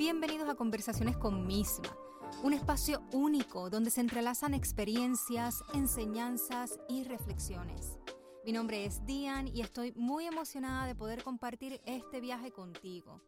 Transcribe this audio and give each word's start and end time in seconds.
Bienvenidos 0.00 0.48
a 0.48 0.54
Conversaciones 0.54 1.18
con 1.18 1.46
Misma, 1.46 1.94
un 2.42 2.54
espacio 2.54 3.02
único 3.12 3.68
donde 3.68 3.90
se 3.90 4.00
entrelazan 4.00 4.54
experiencias, 4.54 5.62
enseñanzas 5.74 6.78
y 6.88 7.04
reflexiones. 7.04 7.98
Mi 8.42 8.52
nombre 8.52 8.86
es 8.86 9.04
Dian 9.04 9.46
y 9.46 9.60
estoy 9.60 9.92
muy 9.96 10.24
emocionada 10.24 10.86
de 10.86 10.94
poder 10.94 11.22
compartir 11.22 11.82
este 11.84 12.22
viaje 12.22 12.50
contigo. 12.50 13.20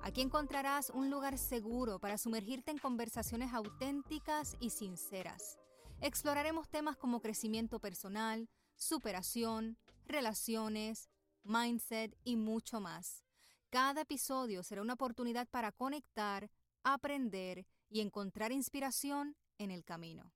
Aquí 0.00 0.20
encontrarás 0.20 0.90
un 0.90 1.10
lugar 1.10 1.38
seguro 1.38 1.98
para 1.98 2.16
sumergirte 2.18 2.70
en 2.70 2.78
conversaciones 2.78 3.52
auténticas 3.52 4.56
y 4.60 4.70
sinceras. 4.70 5.58
Exploraremos 6.00 6.68
temas 6.68 6.96
como 6.96 7.20
crecimiento 7.20 7.80
personal, 7.80 8.48
superación, 8.76 9.76
relaciones, 10.06 11.10
mindset 11.42 12.16
y 12.22 12.36
mucho 12.36 12.80
más. 12.80 13.24
Cada 13.72 14.02
episodio 14.02 14.62
será 14.62 14.82
una 14.82 14.92
oportunidad 14.92 15.48
para 15.48 15.72
conectar, 15.72 16.50
aprender 16.84 17.64
y 17.88 18.02
encontrar 18.02 18.52
inspiración 18.52 19.34
en 19.56 19.70
el 19.70 19.82
camino. 19.82 20.30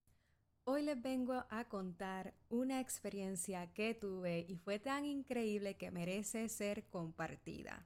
Hoy 0.64 0.80
les 0.80 1.02
vengo 1.02 1.44
a 1.50 1.64
contar 1.68 2.32
una 2.48 2.80
experiencia 2.80 3.70
que 3.74 3.92
tuve 3.92 4.46
y 4.48 4.56
fue 4.56 4.78
tan 4.78 5.04
increíble 5.04 5.76
que 5.76 5.90
merece 5.90 6.48
ser 6.48 6.88
compartida. 6.88 7.84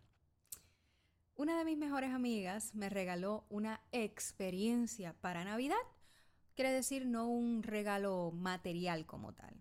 Una 1.35 1.59
de 1.59 1.65
mis 1.65 1.77
mejores 1.77 2.13
amigas 2.13 2.73
me 2.77 2.89
regaló 2.89 3.45
una 3.49 3.81
experiencia 3.91 5.15
para 5.15 5.43
Navidad, 5.43 5.83
quiere 6.55 6.71
decir 6.71 7.07
no 7.07 7.27
un 7.27 7.65
regalo 7.65 8.31
material 8.31 9.05
como 9.05 9.33
tal. 9.33 9.61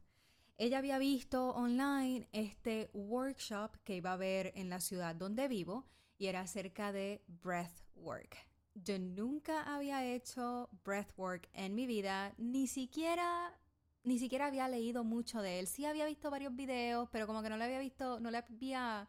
Ella 0.59 0.79
había 0.79 0.97
visto 0.97 1.51
online 1.51 2.27
este 2.33 2.89
workshop 2.91 3.77
que 3.85 3.95
iba 3.95 4.09
a 4.09 4.15
haber 4.15 4.51
en 4.55 4.69
la 4.69 4.81
ciudad 4.81 5.15
donde 5.15 5.47
vivo 5.47 5.87
y 6.17 6.27
era 6.27 6.41
acerca 6.41 6.91
de 6.91 7.23
breathwork. 7.27 8.35
Yo 8.75 8.99
nunca 8.99 9.73
había 9.73 10.05
hecho 10.05 10.69
breathwork 10.83 11.49
en 11.53 11.75
mi 11.75 11.87
vida, 11.87 12.33
ni 12.37 12.67
siquiera 12.67 13.57
ni 14.03 14.19
siquiera 14.19 14.47
había 14.47 14.67
leído 14.67 15.05
mucho 15.05 15.41
de 15.41 15.59
él. 15.59 15.67
Sí 15.67 15.85
había 15.85 16.05
visto 16.05 16.29
varios 16.29 16.53
videos, 16.53 17.07
pero 17.09 17.25
como 17.25 17.41
que 17.41 17.49
no 17.49 17.55
le 17.55 17.63
había 17.63 17.79
visto, 17.79 18.19
no 18.19 18.29
le 18.29 18.39
había 18.39 19.07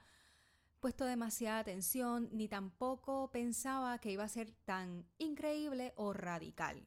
puesto 0.78 1.04
demasiada 1.04 1.58
atención, 1.58 2.28
ni 2.30 2.46
tampoco 2.46 3.32
pensaba 3.32 3.98
que 3.98 4.12
iba 4.12 4.22
a 4.22 4.28
ser 4.28 4.52
tan 4.64 5.04
increíble 5.18 5.94
o 5.96 6.12
radical. 6.12 6.86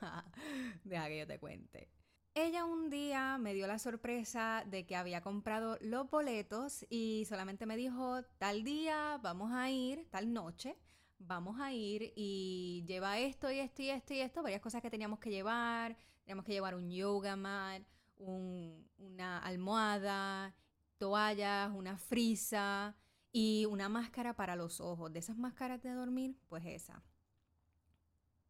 Deja 0.82 1.06
que 1.06 1.18
yo 1.18 1.26
te 1.28 1.38
cuente. 1.38 2.03
Ella 2.36 2.64
un 2.64 2.90
día 2.90 3.38
me 3.38 3.54
dio 3.54 3.68
la 3.68 3.78
sorpresa 3.78 4.64
de 4.66 4.84
que 4.86 4.96
había 4.96 5.20
comprado 5.20 5.78
los 5.80 6.10
boletos 6.10 6.84
y 6.90 7.24
solamente 7.28 7.64
me 7.64 7.76
dijo, 7.76 8.24
tal 8.38 8.64
día 8.64 9.20
vamos 9.22 9.52
a 9.52 9.70
ir, 9.70 10.08
tal 10.10 10.32
noche, 10.32 10.76
vamos 11.18 11.60
a 11.60 11.72
ir 11.72 12.12
y 12.16 12.84
lleva 12.88 13.20
esto 13.20 13.52
y 13.52 13.60
esto 13.60 13.82
y 13.82 13.90
esto 13.90 14.14
y 14.14 14.18
esto, 14.18 14.42
varias 14.42 14.60
cosas 14.60 14.82
que 14.82 14.90
teníamos 14.90 15.20
que 15.20 15.30
llevar, 15.30 15.96
teníamos 16.24 16.44
que 16.44 16.54
llevar 16.54 16.74
un 16.74 16.90
yoga 16.90 17.36
mat, 17.36 17.84
una 18.16 19.38
almohada, 19.38 20.56
toallas, 20.98 21.70
una 21.72 21.98
frisa 21.98 22.96
y 23.30 23.64
una 23.66 23.88
máscara 23.88 24.34
para 24.34 24.56
los 24.56 24.80
ojos. 24.80 25.12
De 25.12 25.20
esas 25.20 25.36
máscaras 25.36 25.80
de 25.82 25.92
dormir, 25.92 26.36
pues 26.48 26.64
esa. 26.66 27.00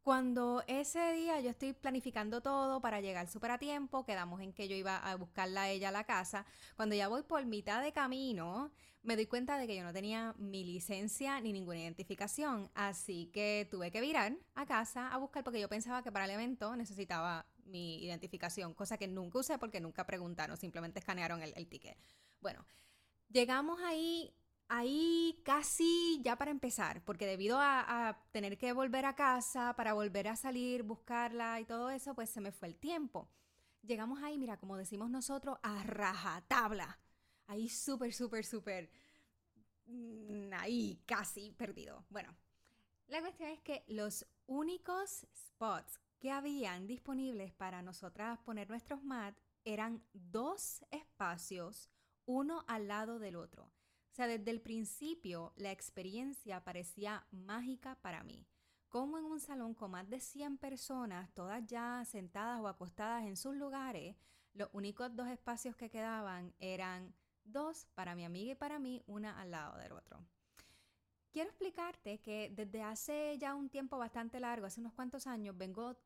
Cuando 0.05 0.63
ese 0.67 1.13
día 1.13 1.41
yo 1.41 1.49
estoy 1.49 1.73
planificando 1.73 2.39
todo 2.39 2.79
para 2.79 3.01
llegar 3.01 3.27
súper 3.27 3.49
a 3.49 3.57
tiempo, 3.57 4.05
quedamos 4.05 4.39
en 4.39 4.53
que 4.53 4.67
yo 4.67 4.75
iba 4.75 4.97
a 4.97 5.15
buscarla 5.15 5.63
a 5.63 5.69
ella 5.71 5.89
a 5.89 5.91
la 5.91 6.03
casa. 6.03 6.45
Cuando 6.75 6.93
ya 6.93 7.07
voy 7.07 7.23
por 7.23 7.43
mitad 7.47 7.81
de 7.81 7.91
camino, 7.91 8.71
me 9.01 9.15
doy 9.15 9.25
cuenta 9.25 9.57
de 9.57 9.65
que 9.65 9.75
yo 9.75 9.83
no 9.83 9.91
tenía 9.93 10.35
mi 10.37 10.63
licencia 10.63 11.41
ni 11.41 11.51
ninguna 11.51 11.79
identificación. 11.79 12.69
Así 12.75 13.31
que 13.33 13.67
tuve 13.71 13.89
que 13.89 13.99
virar 13.99 14.37
a 14.53 14.67
casa 14.67 15.07
a 15.07 15.17
buscar 15.17 15.43
porque 15.43 15.59
yo 15.59 15.69
pensaba 15.69 16.03
que 16.03 16.11
para 16.11 16.25
el 16.25 16.31
evento 16.31 16.75
necesitaba 16.75 17.47
mi 17.63 18.03
identificación, 18.03 18.75
cosa 18.75 18.99
que 18.99 19.07
nunca 19.07 19.39
usé 19.39 19.57
porque 19.57 19.79
nunca 19.81 20.05
preguntaron, 20.05 20.55
simplemente 20.55 20.99
escanearon 20.99 21.41
el, 21.41 21.51
el 21.55 21.67
ticket. 21.67 21.97
Bueno, 22.41 22.63
llegamos 23.29 23.81
ahí 23.81 24.35
ahí 24.67 25.41
casi 25.43 26.21
ya 26.23 26.37
para 26.37 26.51
empezar, 26.51 27.03
porque 27.03 27.25
debido 27.25 27.57
a, 27.59 28.19
tener 28.31 28.57
que 28.57 28.73
volver 28.73 29.05
a 29.05 29.15
casa, 29.15 29.75
para 29.75 29.93
volver 29.93 30.27
a 30.27 30.35
salir, 30.35 30.83
buscarla 30.83 31.59
y 31.59 31.65
todo 31.65 31.89
eso, 31.89 32.15
pues 32.15 32.29
se 32.29 32.41
me 32.41 32.51
fue 32.51 32.69
el 32.69 32.75
tiempo. 32.75 33.29
Llegamos 33.81 34.23
ahí, 34.23 34.37
mira, 34.37 34.57
como 34.57 34.77
decimos 34.77 35.09
nosotros, 35.09 35.57
a 35.61 35.83
rajatabla. 35.83 36.99
Ahí 37.47 37.69
súper, 37.69 38.13
súper, 38.13 38.43
súper, 38.43 38.89
mm, 39.85 40.53
ahí 40.53 41.01
casi 41.05 41.51
perdido. 41.51 42.05
Bueno, 42.09 42.35
la 43.07 43.21
cuestión 43.21 43.49
es 43.49 43.61
que 43.61 43.83
los 43.87 44.25
únicos 44.47 45.27
spots 45.35 45.99
que 46.19 46.31
habían 46.31 46.87
disponibles 46.87 47.53
para 47.53 47.83
nosotras 47.83 48.39
poner 48.39 48.67
nuestros 48.69 49.03
mat 49.03 49.37
eran 49.63 50.03
dos 50.13 50.83
espacios, 50.89 51.89
uno 52.25 52.63
al 52.67 52.87
lado 52.87 53.19
del 53.19 53.35
otro. 53.35 53.71
Sea, 54.15 54.27
desde 54.27 54.51
el 54.51 54.61
principio 54.61 55.51
la 55.57 55.73
experiencia 55.73 56.63
parecía 56.63 57.27
mágica 57.31 57.95
para 58.01 58.23
mí. 58.23 58.47
Como 58.87 59.17
en 59.17 59.25
un 59.25 59.41
salón 59.41 59.73
con 59.73 59.91
más 59.91 60.09
de 60.09 60.21
100 60.21 60.57
personas, 60.57 61.33
todas 61.33 61.65
ya 61.65 62.01
sentadas 62.05 62.61
o 62.61 62.69
acostadas 62.69 63.25
en 63.25 63.35
sus 63.35 63.57
lugares, 63.57 64.15
los 64.53 64.69
únicos 64.71 65.13
dos 65.13 65.27
espacios 65.27 65.75
que 65.75 65.89
quedaban 65.89 66.53
eran 66.59 67.13
dos 67.43 67.87
para 67.93 68.15
mi 68.15 68.23
amiga 68.23 68.53
y 68.53 68.55
para 68.55 68.79
mí, 68.79 69.03
una 69.05 69.37
al 69.37 69.51
lado 69.51 69.77
del 69.79 69.91
otro. 69.91 70.25
Quiero 71.33 71.49
explicarte 71.49 72.21
que 72.21 72.53
desde 72.55 72.83
hace 72.83 73.37
ya 73.37 73.53
un 73.53 73.69
tiempo 73.69 73.97
bastante 73.97 74.39
largo, 74.39 74.65
hace 74.65 74.79
unos 74.79 74.93
cuantos 74.93 75.27
años, 75.27 75.57
vengo, 75.57 75.97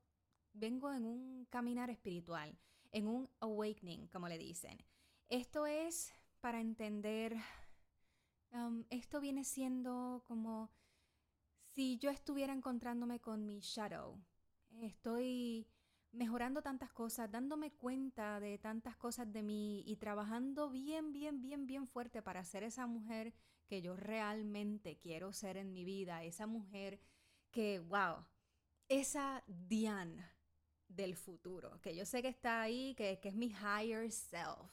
vengo 0.53 0.91
en 0.91 1.05
un 1.05 1.45
caminar 1.51 1.91
espiritual, 1.91 2.57
en 2.91 3.07
un 3.07 3.29
awakening, 3.39 4.07
como 4.07 4.27
le 4.27 4.39
dicen. 4.39 4.83
Esto 5.27 5.67
es 5.67 6.11
para 6.41 6.59
entender 6.59 7.37
esto 8.89 9.21
viene 9.21 9.43
siendo 9.43 10.23
como 10.27 10.71
si 11.73 11.97
yo 11.97 12.09
estuviera 12.09 12.53
encontrándome 12.53 13.19
con 13.19 13.45
mi 13.45 13.59
shadow. 13.59 14.19
Estoy 14.81 15.67
mejorando 16.11 16.61
tantas 16.61 16.91
cosas, 16.91 17.31
dándome 17.31 17.71
cuenta 17.71 18.39
de 18.39 18.57
tantas 18.57 18.97
cosas 18.97 19.31
de 19.31 19.43
mí 19.43 19.83
y 19.85 19.97
trabajando 19.97 20.69
bien, 20.69 21.11
bien, 21.13 21.41
bien, 21.41 21.67
bien 21.67 21.87
fuerte 21.87 22.21
para 22.21 22.43
ser 22.43 22.63
esa 22.63 22.87
mujer 22.87 23.33
que 23.67 23.81
yo 23.81 23.95
realmente 23.95 24.97
quiero 24.97 25.31
ser 25.31 25.57
en 25.57 25.71
mi 25.71 25.83
vida, 25.83 26.23
esa 26.23 26.47
mujer 26.47 26.99
que, 27.51 27.79
wow, 27.79 28.25
esa 28.87 29.43
Diane 29.45 30.25
del 30.87 31.15
futuro, 31.15 31.79
que 31.81 31.95
yo 31.95 32.05
sé 32.05 32.23
que 32.23 32.29
está 32.29 32.61
ahí, 32.61 32.95
que, 32.95 33.19
que 33.19 33.29
es 33.29 33.35
mi 33.35 33.47
higher 33.47 34.11
self. 34.11 34.71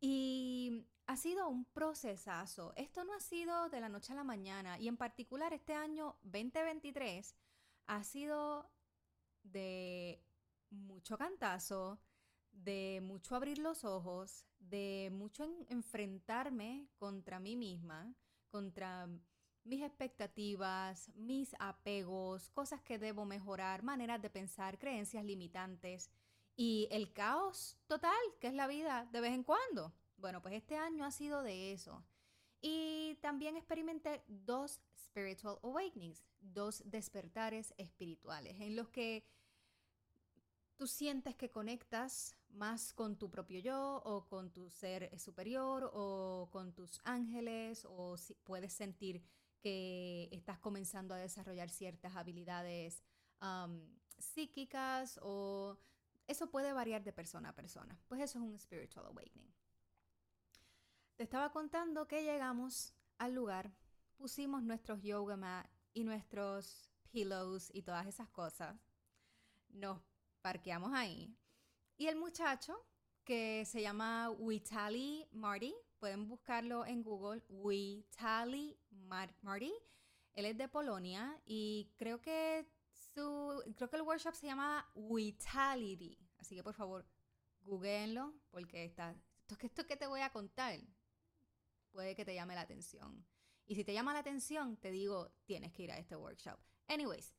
Y 0.00 0.86
ha 1.06 1.16
sido 1.16 1.48
un 1.48 1.64
procesazo. 1.66 2.72
Esto 2.76 3.04
no 3.04 3.14
ha 3.14 3.20
sido 3.20 3.68
de 3.68 3.80
la 3.80 3.88
noche 3.88 4.12
a 4.12 4.16
la 4.16 4.24
mañana 4.24 4.78
y 4.78 4.88
en 4.88 4.96
particular 4.96 5.52
este 5.52 5.74
año 5.74 6.16
2023 6.22 7.34
ha 7.86 8.02
sido 8.04 8.70
de 9.42 10.22
mucho 10.70 11.18
cantazo, 11.18 12.00
de 12.50 13.00
mucho 13.02 13.36
abrir 13.36 13.58
los 13.58 13.84
ojos, 13.84 14.46
de 14.58 15.10
mucho 15.12 15.44
enfrentarme 15.68 16.88
contra 16.96 17.38
mí 17.38 17.56
misma, 17.56 18.14
contra 18.50 19.08
mis 19.64 19.82
expectativas, 19.82 21.10
mis 21.14 21.54
apegos, 21.58 22.50
cosas 22.50 22.80
que 22.82 22.98
debo 22.98 23.24
mejorar, 23.24 23.82
maneras 23.82 24.20
de 24.22 24.30
pensar, 24.30 24.78
creencias 24.78 25.24
limitantes 25.24 26.10
y 26.56 26.88
el 26.90 27.12
caos 27.12 27.76
total 27.86 28.12
que 28.40 28.48
es 28.48 28.54
la 28.54 28.66
vida 28.66 29.06
de 29.12 29.20
vez 29.20 29.32
en 29.32 29.42
cuando. 29.42 29.92
Bueno, 30.24 30.40
pues 30.40 30.54
este 30.54 30.78
año 30.78 31.04
ha 31.04 31.10
sido 31.10 31.42
de 31.42 31.74
eso. 31.74 32.02
Y 32.62 33.18
también 33.20 33.58
experimenté 33.58 34.24
dos 34.26 34.80
spiritual 34.96 35.58
awakenings, 35.62 36.24
dos 36.40 36.82
despertares 36.86 37.74
espirituales, 37.76 38.58
en 38.58 38.74
los 38.74 38.88
que 38.88 39.28
tú 40.76 40.86
sientes 40.86 41.36
que 41.36 41.50
conectas 41.50 42.38
más 42.48 42.94
con 42.94 43.18
tu 43.18 43.28
propio 43.30 43.60
yo 43.60 44.00
o 44.06 44.26
con 44.26 44.50
tu 44.50 44.70
ser 44.70 45.10
superior 45.20 45.90
o 45.92 46.48
con 46.50 46.72
tus 46.72 47.02
ángeles 47.04 47.84
o 47.84 48.16
si 48.16 48.32
puedes 48.32 48.72
sentir 48.72 49.22
que 49.60 50.30
estás 50.32 50.58
comenzando 50.58 51.12
a 51.12 51.18
desarrollar 51.18 51.68
ciertas 51.68 52.16
habilidades 52.16 53.04
um, 53.42 53.78
psíquicas 54.16 55.20
o 55.20 55.76
eso 56.26 56.50
puede 56.50 56.72
variar 56.72 57.04
de 57.04 57.12
persona 57.12 57.50
a 57.50 57.54
persona. 57.54 58.00
Pues 58.08 58.22
eso 58.22 58.38
es 58.38 58.44
un 58.46 58.58
spiritual 58.58 59.04
awakening. 59.04 59.52
Te 61.16 61.22
estaba 61.22 61.52
contando 61.52 62.08
que 62.08 62.24
llegamos 62.24 62.92
al 63.18 63.34
lugar, 63.34 63.72
pusimos 64.16 64.64
nuestros 64.64 65.00
yoga 65.00 65.36
mat 65.36 65.64
y 65.92 66.02
nuestros 66.02 66.90
pillows 67.12 67.70
y 67.72 67.82
todas 67.82 68.08
esas 68.08 68.28
cosas. 68.30 68.76
Nos 69.68 70.00
parqueamos 70.42 70.92
ahí. 70.92 71.32
Y 71.96 72.08
el 72.08 72.16
muchacho, 72.16 72.84
que 73.22 73.64
se 73.64 73.80
llama 73.80 74.30
Witali 74.30 75.28
Marty, 75.30 75.72
pueden 76.00 76.26
buscarlo 76.26 76.84
en 76.84 77.04
Google, 77.04 77.44
Witali 77.48 78.76
Marty, 78.90 79.72
Él 80.32 80.46
es 80.46 80.58
de 80.58 80.68
Polonia 80.68 81.40
y 81.46 81.92
creo 81.96 82.20
que 82.20 82.68
su, 82.90 83.62
creo 83.76 83.88
que 83.88 83.96
el 83.96 84.02
workshop 84.02 84.34
se 84.34 84.48
llama 84.48 84.90
Vitality. 84.96 86.18
Así 86.38 86.56
que 86.56 86.64
por 86.64 86.74
favor, 86.74 87.06
googleenlo 87.60 88.34
porque 88.50 88.84
está, 88.84 89.12
esto, 89.12 89.56
esto 89.64 89.86
que 89.86 89.96
te 89.96 90.08
voy 90.08 90.20
a 90.20 90.32
contar 90.32 90.80
puede 91.94 92.14
que 92.14 92.24
te 92.24 92.34
llame 92.34 92.54
la 92.54 92.62
atención. 92.62 93.24
Y 93.66 93.76
si 93.76 93.84
te 93.84 93.94
llama 93.94 94.12
la 94.12 94.18
atención, 94.18 94.76
te 94.76 94.90
digo, 94.90 95.30
tienes 95.46 95.72
que 95.72 95.84
ir 95.84 95.92
a 95.92 95.98
este 95.98 96.16
workshop. 96.16 96.58
Anyways, 96.88 97.34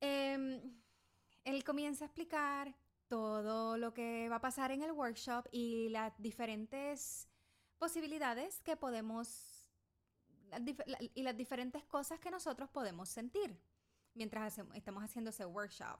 em, 0.00 0.60
él 1.44 1.62
comienza 1.62 2.04
a 2.04 2.06
explicar 2.06 2.74
todo 3.06 3.76
lo 3.76 3.92
que 3.92 4.28
va 4.28 4.36
a 4.36 4.40
pasar 4.40 4.72
en 4.72 4.82
el 4.82 4.92
workshop 4.92 5.46
y 5.52 5.90
las 5.90 6.12
diferentes 6.18 7.28
posibilidades 7.78 8.60
que 8.62 8.76
podemos 8.76 9.60
y 11.14 11.22
las 11.22 11.36
diferentes 11.36 11.84
cosas 11.84 12.20
que 12.20 12.30
nosotros 12.30 12.70
podemos 12.70 13.08
sentir 13.08 13.60
mientras 14.14 14.58
estamos 14.74 15.02
haciendo 15.02 15.30
ese 15.30 15.44
workshop. 15.44 15.98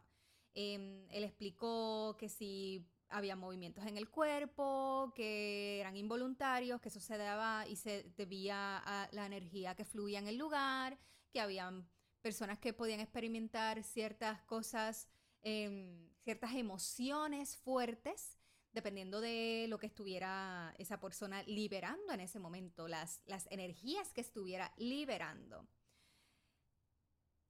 Em, 0.54 1.04
él 1.10 1.24
explicó 1.24 2.16
que 2.16 2.28
si 2.28 2.86
había 3.08 3.36
movimientos 3.36 3.86
en 3.86 3.96
el 3.96 4.10
cuerpo, 4.10 5.12
que 5.14 5.80
eran 5.80 5.96
involuntarios, 5.96 6.80
que 6.80 6.88
eso 6.88 7.00
se 7.00 7.16
daba 7.16 7.66
y 7.66 7.76
se 7.76 8.04
debía 8.16 8.78
a 8.78 9.08
la 9.12 9.26
energía 9.26 9.74
que 9.74 9.84
fluía 9.84 10.18
en 10.18 10.28
el 10.28 10.36
lugar, 10.36 10.98
que 11.32 11.40
habían 11.40 11.88
personas 12.22 12.58
que 12.58 12.72
podían 12.72 13.00
experimentar 13.00 13.82
ciertas 13.82 14.42
cosas, 14.42 15.08
em, 15.42 16.10
ciertas 16.22 16.54
emociones 16.54 17.56
fuertes, 17.56 18.38
dependiendo 18.72 19.20
de 19.20 19.66
lo 19.68 19.78
que 19.78 19.86
estuviera 19.86 20.74
esa 20.78 20.98
persona 20.98 21.42
liberando 21.44 22.12
en 22.12 22.20
ese 22.20 22.38
momento, 22.40 22.88
las, 22.88 23.22
las 23.26 23.46
energías 23.50 24.12
que 24.12 24.20
estuviera 24.20 24.72
liberando. 24.76 25.68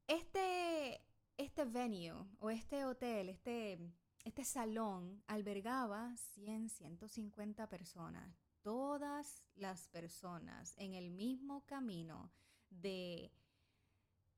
Este, 0.07 1.01
este 1.37 1.65
venue 1.65 2.13
o 2.39 2.51
este 2.51 2.85
hotel, 2.85 3.31
este, 3.31 3.79
este 4.25 4.45
salón 4.45 5.23
albergaba 5.27 6.17
100, 6.17 6.71
150 6.71 7.69
personas, 7.69 8.37
todas 8.63 9.49
las 9.55 9.87
personas 9.89 10.75
en 10.79 10.95
el 10.95 11.11
mismo 11.11 11.65
camino 11.67 12.33
de 12.71 13.31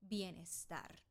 bienestar. 0.00 1.02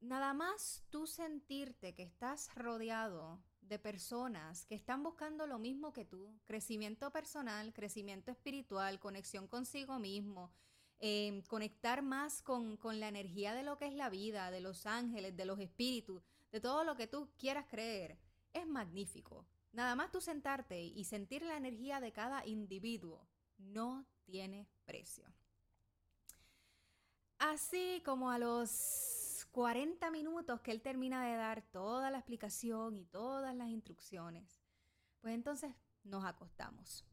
Nada 0.00 0.34
más 0.34 0.82
tú 0.90 1.06
sentirte 1.06 1.94
que 1.94 2.02
estás 2.02 2.52
rodeado 2.56 3.40
de 3.60 3.78
personas 3.78 4.66
que 4.66 4.74
están 4.74 5.04
buscando 5.04 5.46
lo 5.46 5.60
mismo 5.60 5.92
que 5.92 6.04
tú, 6.04 6.36
crecimiento 6.44 7.12
personal, 7.12 7.72
crecimiento 7.72 8.32
espiritual, 8.32 8.98
conexión 8.98 9.46
consigo 9.46 10.00
mismo, 10.00 10.52
Em, 11.04 11.42
conectar 11.42 12.00
más 12.00 12.42
con, 12.42 12.76
con 12.76 13.00
la 13.00 13.08
energía 13.08 13.54
de 13.54 13.64
lo 13.64 13.76
que 13.76 13.86
es 13.86 13.94
la 13.94 14.08
vida, 14.08 14.52
de 14.52 14.60
los 14.60 14.86
ángeles, 14.86 15.36
de 15.36 15.44
los 15.44 15.58
espíritus, 15.58 16.22
de 16.52 16.60
todo 16.60 16.84
lo 16.84 16.94
que 16.94 17.06
tú 17.06 17.30
quieras 17.38 17.66
creer, 17.66 18.18
es 18.52 18.66
magnífico. 18.66 19.46
Nada 19.72 19.96
más 19.96 20.10
tú 20.10 20.20
sentarte 20.20 20.82
y 20.82 21.04
sentir 21.04 21.42
la 21.42 21.56
energía 21.56 21.98
de 21.98 22.12
cada 22.12 22.46
individuo 22.46 23.26
no 23.56 24.06
tiene 24.24 24.68
precio. 24.84 25.32
Así 27.38 28.02
como 28.04 28.30
a 28.30 28.38
los 28.38 29.48
40 29.50 30.10
minutos 30.10 30.60
que 30.60 30.70
él 30.70 30.82
termina 30.82 31.26
de 31.26 31.36
dar 31.36 31.62
toda 31.62 32.10
la 32.10 32.18
explicación 32.18 32.96
y 32.96 33.06
todas 33.06 33.54
las 33.54 33.68
instrucciones, 33.68 34.62
pues 35.20 35.34
entonces 35.34 35.74
nos 36.04 36.24
acostamos. 36.24 37.04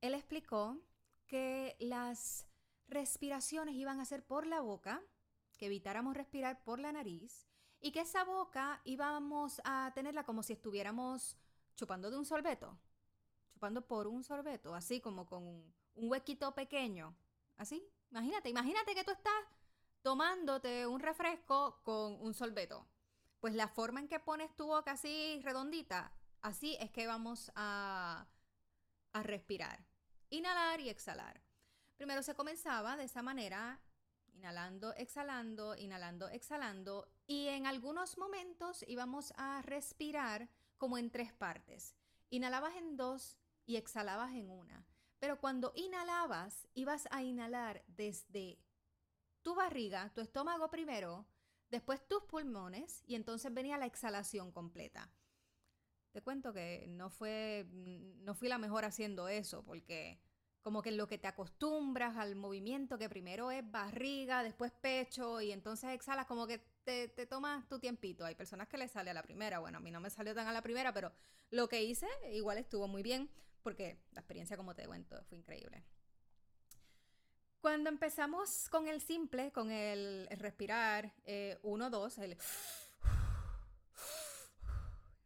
Él 0.00 0.14
explicó 0.14 0.80
que 1.26 1.76
las 1.80 2.46
respiraciones 2.88 3.74
iban 3.74 4.00
a 4.00 4.04
ser 4.06 4.24
por 4.24 4.46
la 4.46 4.60
boca, 4.60 5.02
que 5.58 5.66
evitáramos 5.66 6.16
respirar 6.16 6.64
por 6.64 6.80
la 6.80 6.92
nariz 6.92 7.51
y 7.82 7.90
que 7.90 8.00
esa 8.00 8.22
boca 8.24 8.80
íbamos 8.84 9.60
a 9.64 9.90
tenerla 9.92 10.24
como 10.24 10.44
si 10.44 10.52
estuviéramos 10.52 11.36
chupando 11.74 12.10
de 12.10 12.16
un 12.16 12.24
sorbeto, 12.24 12.78
chupando 13.52 13.86
por 13.86 14.06
un 14.06 14.22
sorbeto, 14.22 14.72
así 14.74 15.00
como 15.00 15.26
con 15.26 15.42
un, 15.42 15.74
huequito 15.94 16.54
pequeño, 16.54 17.14
así. 17.56 17.84
Imagínate, 18.10 18.48
imagínate 18.48 18.94
que 18.94 19.04
tú 19.04 19.10
estás 19.10 19.44
tomándote 20.00 20.86
un 20.86 21.00
refresco 21.00 21.80
con 21.82 22.20
un 22.20 22.34
sorbeto. 22.34 22.86
Pues 23.40 23.54
la 23.54 23.66
forma 23.66 24.00
en 24.00 24.08
que 24.08 24.20
pones 24.20 24.54
tu 24.54 24.66
boca 24.66 24.92
así 24.92 25.40
redondita, 25.42 26.12
así 26.40 26.76
es 26.78 26.90
que 26.92 27.08
vamos 27.08 27.50
a, 27.56 28.26
a 29.12 29.22
respirar. 29.22 29.84
Inhalar 30.30 30.80
y 30.80 30.88
exhalar. 30.88 31.42
Primero 31.96 32.22
se 32.22 32.34
comenzaba 32.36 32.96
de 32.96 33.04
esa 33.04 33.22
manera, 33.22 33.80
inhalando, 34.32 34.94
exhalando, 34.94 35.76
inhalando, 35.76 36.28
exhalando, 36.28 37.08
y 37.26 37.48
en 37.48 37.66
algunos 37.66 38.18
momentos 38.18 38.84
íbamos 38.88 39.32
a 39.36 39.62
respirar 39.62 40.48
como 40.78 40.98
en 40.98 41.10
tres 41.10 41.32
partes. 41.32 41.94
Inhalabas 42.30 42.76
en 42.76 42.96
dos 42.96 43.38
y 43.66 43.76
exhalabas 43.76 44.32
en 44.32 44.50
una. 44.50 44.84
Pero 45.18 45.38
cuando 45.38 45.72
inhalabas, 45.76 46.66
ibas 46.74 47.06
a 47.10 47.22
inhalar 47.22 47.84
desde 47.86 48.58
tu 49.42 49.54
barriga, 49.54 50.12
tu 50.14 50.20
estómago 50.20 50.70
primero, 50.70 51.26
después 51.70 52.06
tus 52.08 52.24
pulmones 52.24 53.02
y 53.06 53.14
entonces 53.14 53.52
venía 53.52 53.78
la 53.78 53.86
exhalación 53.86 54.50
completa. 54.50 55.10
Te 56.12 56.22
cuento 56.22 56.52
que 56.52 56.86
no 56.88 57.08
fue 57.08 57.66
no 57.72 58.34
fui 58.34 58.48
la 58.48 58.58
mejor 58.58 58.84
haciendo 58.84 59.28
eso 59.28 59.64
porque 59.64 60.20
como 60.62 60.80
que 60.80 60.92
lo 60.92 61.06
que 61.06 61.18
te 61.18 61.26
acostumbras 61.26 62.16
al 62.16 62.36
movimiento, 62.36 62.96
que 62.96 63.08
primero 63.08 63.50
es 63.50 63.68
barriga, 63.68 64.42
después 64.42 64.72
pecho 64.72 65.40
y 65.40 65.52
entonces 65.52 65.90
exhalas, 65.90 66.26
como 66.26 66.46
que 66.46 66.58
te, 66.84 67.08
te 67.08 67.26
tomas 67.26 67.68
tu 67.68 67.78
tiempito. 67.78 68.24
Hay 68.24 68.34
personas 68.34 68.68
que 68.68 68.78
les 68.78 68.92
sale 68.92 69.10
a 69.10 69.14
la 69.14 69.22
primera, 69.22 69.58
bueno, 69.58 69.78
a 69.78 69.80
mí 69.80 69.90
no 69.90 70.00
me 70.00 70.10
salió 70.10 70.34
tan 70.34 70.46
a 70.46 70.52
la 70.52 70.62
primera, 70.62 70.92
pero 70.92 71.12
lo 71.50 71.68
que 71.68 71.82
hice 71.82 72.06
igual 72.32 72.58
estuvo 72.58 72.86
muy 72.88 73.02
bien, 73.02 73.28
porque 73.62 73.98
la 74.12 74.20
experiencia, 74.20 74.56
como 74.56 74.74
te 74.74 74.86
cuento, 74.86 75.22
fue 75.28 75.38
increíble. 75.38 75.84
Cuando 77.60 77.90
empezamos 77.90 78.68
con 78.70 78.88
el 78.88 79.00
simple, 79.00 79.52
con 79.52 79.70
el, 79.70 80.26
respirar, 80.30 81.12
eh, 81.24 81.58
uno, 81.62 81.90
dos, 81.90 82.18
el... 82.18 82.36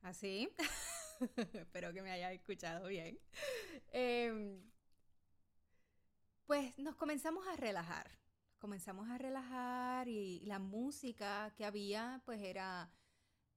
Así. 0.03 0.49
Espero 1.55 1.93
que 1.93 2.03
me 2.03 2.11
hayas 2.11 2.33
escuchado 2.33 2.89
bien. 2.89 3.19
Eh, 3.93 4.61
pues 6.47 6.79
nos 6.79 6.95
comenzamos 6.97 7.47
a 7.49 7.57
relajar. 7.57 8.19
Comenzamos 8.59 9.11
a 9.11 9.19
relajar 9.19 10.09
y 10.09 10.41
la 10.47 10.59
música 10.59 11.53
que 11.57 11.65
había 11.65 12.23
pues 12.25 12.41
era, 12.41 12.91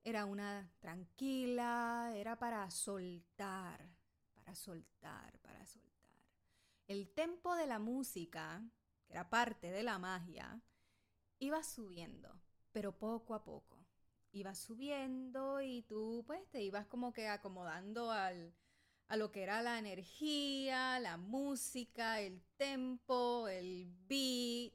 era 0.03 0.25
una 0.25 0.69
tranquila, 0.79 2.11
era 2.15 2.37
para 2.37 2.69
soltar, 2.69 3.89
para 4.33 4.55
soltar, 4.55 5.39
para 5.39 5.65
soltar. 5.65 5.89
El 6.87 7.13
tempo 7.13 7.55
de 7.55 7.67
la 7.67 7.79
música, 7.79 8.61
que 9.05 9.13
era 9.13 9.29
parte 9.29 9.71
de 9.71 9.83
la 9.83 9.99
magia, 9.99 10.59
iba 11.37 11.63
subiendo, 11.63 12.41
pero 12.71 12.97
poco 12.97 13.35
a 13.35 13.43
poco. 13.43 13.85
Iba 14.31 14.53
subiendo 14.53 15.61
y 15.61 15.83
tú 15.83 16.23
pues 16.27 16.47
te 16.49 16.61
ibas 16.61 16.87
como 16.87 17.13
que 17.13 17.27
acomodando 17.27 18.11
al, 18.11 18.53
a 19.09 19.17
lo 19.17 19.31
que 19.31 19.41
era 19.41 19.61
la 19.63 19.79
energía, 19.79 20.99
la 20.99 21.17
música, 21.17 22.21
el 22.21 22.43
tempo, 22.57 23.47
el 23.47 23.91
beat. 24.07 24.71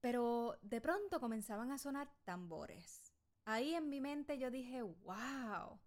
Pero 0.00 0.58
de 0.62 0.80
pronto 0.80 1.20
comenzaban 1.20 1.70
a 1.70 1.78
sonar 1.78 2.10
tambores. 2.24 3.12
Ahí 3.44 3.74
en 3.74 3.88
mi 3.90 4.00
mente 4.00 4.38
yo 4.38 4.50
dije, 4.50 4.80
wow, 4.82 5.78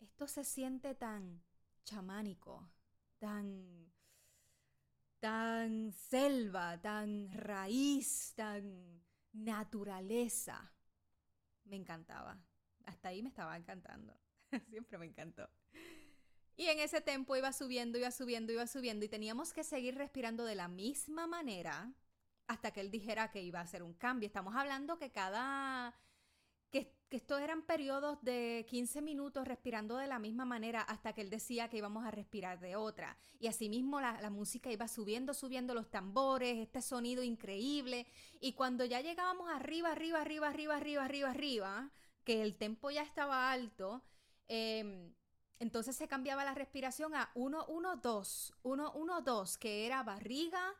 esto 0.00 0.26
se 0.26 0.42
siente 0.42 0.94
tan 0.94 1.42
chamánico, 1.84 2.66
tan, 3.18 3.92
tan 5.18 5.92
selva, 5.92 6.80
tan 6.80 7.30
raíz, 7.30 8.32
tan 8.34 9.02
naturaleza. 9.32 10.72
Me 11.64 11.76
encantaba. 11.76 12.38
Hasta 12.86 13.08
ahí 13.08 13.22
me 13.22 13.28
estaba 13.28 13.54
encantando. 13.58 14.18
Siempre 14.70 14.98
me 14.98 15.06
encantó. 15.06 15.48
Y 16.56 16.66
en 16.66 16.78
ese 16.78 17.00
tiempo 17.00 17.36
iba 17.36 17.52
subiendo, 17.52 17.98
iba 17.98 18.10
subiendo, 18.10 18.52
iba 18.52 18.66
subiendo 18.66 19.04
y 19.04 19.08
teníamos 19.08 19.52
que 19.52 19.64
seguir 19.64 19.94
respirando 19.94 20.44
de 20.44 20.54
la 20.54 20.68
misma 20.68 21.26
manera 21.26 21.92
hasta 22.46 22.70
que 22.72 22.80
él 22.80 22.90
dijera 22.90 23.30
que 23.30 23.40
iba 23.40 23.60
a 23.60 23.62
hacer 23.62 23.82
un 23.82 23.94
cambio. 23.94 24.26
Estamos 24.26 24.54
hablando 24.54 24.98
que 24.98 25.10
cada... 25.10 25.94
Que, 26.70 26.94
estos 27.10 27.40
eran 27.40 27.62
periodos 27.62 28.22
de 28.22 28.64
15 28.68 29.02
minutos 29.02 29.48
respirando 29.48 29.96
de 29.96 30.06
la 30.06 30.20
misma 30.20 30.44
manera 30.44 30.82
hasta 30.82 31.12
que 31.12 31.22
él 31.22 31.30
decía 31.30 31.68
que 31.68 31.78
íbamos 31.78 32.04
a 32.04 32.12
respirar 32.12 32.60
de 32.60 32.76
otra. 32.76 33.16
Y 33.40 33.48
asimismo 33.48 34.00
la, 34.00 34.20
la 34.20 34.30
música 34.30 34.70
iba 34.70 34.86
subiendo, 34.86 35.34
subiendo 35.34 35.74
los 35.74 35.90
tambores, 35.90 36.58
este 36.58 36.82
sonido 36.82 37.24
increíble. 37.24 38.06
Y 38.38 38.52
cuando 38.52 38.84
ya 38.84 39.00
llegábamos 39.00 39.50
arriba, 39.50 39.90
arriba, 39.90 40.20
arriba, 40.20 40.48
arriba, 40.50 40.76
arriba, 40.76 41.04
arriba, 41.04 41.30
arriba, 41.30 41.90
que 42.22 42.42
el 42.42 42.54
tempo 42.56 42.92
ya 42.92 43.02
estaba 43.02 43.50
alto, 43.50 44.04
eh, 44.50 45.14
entonces 45.58 45.96
se 45.96 46.08
cambiaba 46.08 46.44
la 46.44 46.54
respiración 46.54 47.14
a 47.14 47.30
1, 47.34 47.66
1, 47.68 47.96
2, 47.96 48.54
1, 48.62 48.92
1, 48.92 49.20
2, 49.22 49.58
que 49.58 49.86
era 49.86 50.02
barriga, 50.02 50.76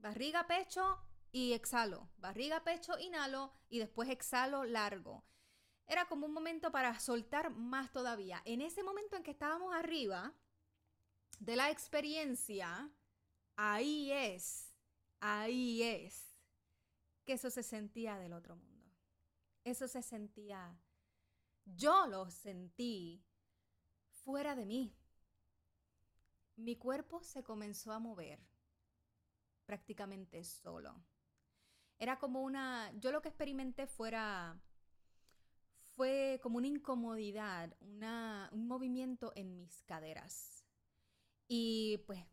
Barriga, 0.00 0.46
pecho 0.46 0.98
y 1.30 1.52
exhalo. 1.52 2.08
Barriga, 2.16 2.64
pecho, 2.64 2.98
inhalo 2.98 3.52
y 3.68 3.78
después 3.78 4.08
exhalo 4.08 4.64
largo. 4.64 5.24
Era 5.86 6.06
como 6.06 6.26
un 6.26 6.32
momento 6.32 6.72
para 6.72 6.98
soltar 6.98 7.50
más 7.50 7.92
todavía. 7.92 8.40
En 8.46 8.62
ese 8.62 8.82
momento 8.82 9.16
en 9.16 9.22
que 9.22 9.32
estábamos 9.32 9.74
arriba 9.74 10.32
de 11.38 11.56
la 11.56 11.70
experiencia, 11.70 12.90
ahí 13.56 14.10
es, 14.10 14.72
ahí 15.20 15.82
es 15.82 16.34
que 17.26 17.34
eso 17.34 17.50
se 17.50 17.62
sentía 17.62 18.16
del 18.16 18.32
otro 18.32 18.56
mundo. 18.56 18.90
Eso 19.64 19.86
se 19.86 20.02
sentía, 20.02 20.78
yo 21.64 22.06
lo 22.06 22.30
sentí 22.30 23.24
fuera 24.24 24.54
de 24.54 24.66
mí. 24.66 24.94
Mi 26.56 26.76
cuerpo 26.76 27.22
se 27.22 27.42
comenzó 27.42 27.92
a 27.92 27.98
mover 27.98 28.40
prácticamente 29.64 30.44
solo. 30.44 30.94
Era 31.98 32.18
como 32.18 32.42
una, 32.42 32.92
yo 32.98 33.12
lo 33.12 33.22
que 33.22 33.28
experimenté 33.28 33.86
fuera, 33.86 34.60
fue 36.00 36.40
como 36.42 36.58
una 36.58 36.66
incomodidad, 36.66 37.76
un 37.80 38.66
movimiento 38.66 39.32
en 39.36 39.54
mis 39.54 39.82
caderas. 39.82 40.64
Y 41.46 41.98
pues 42.06 42.24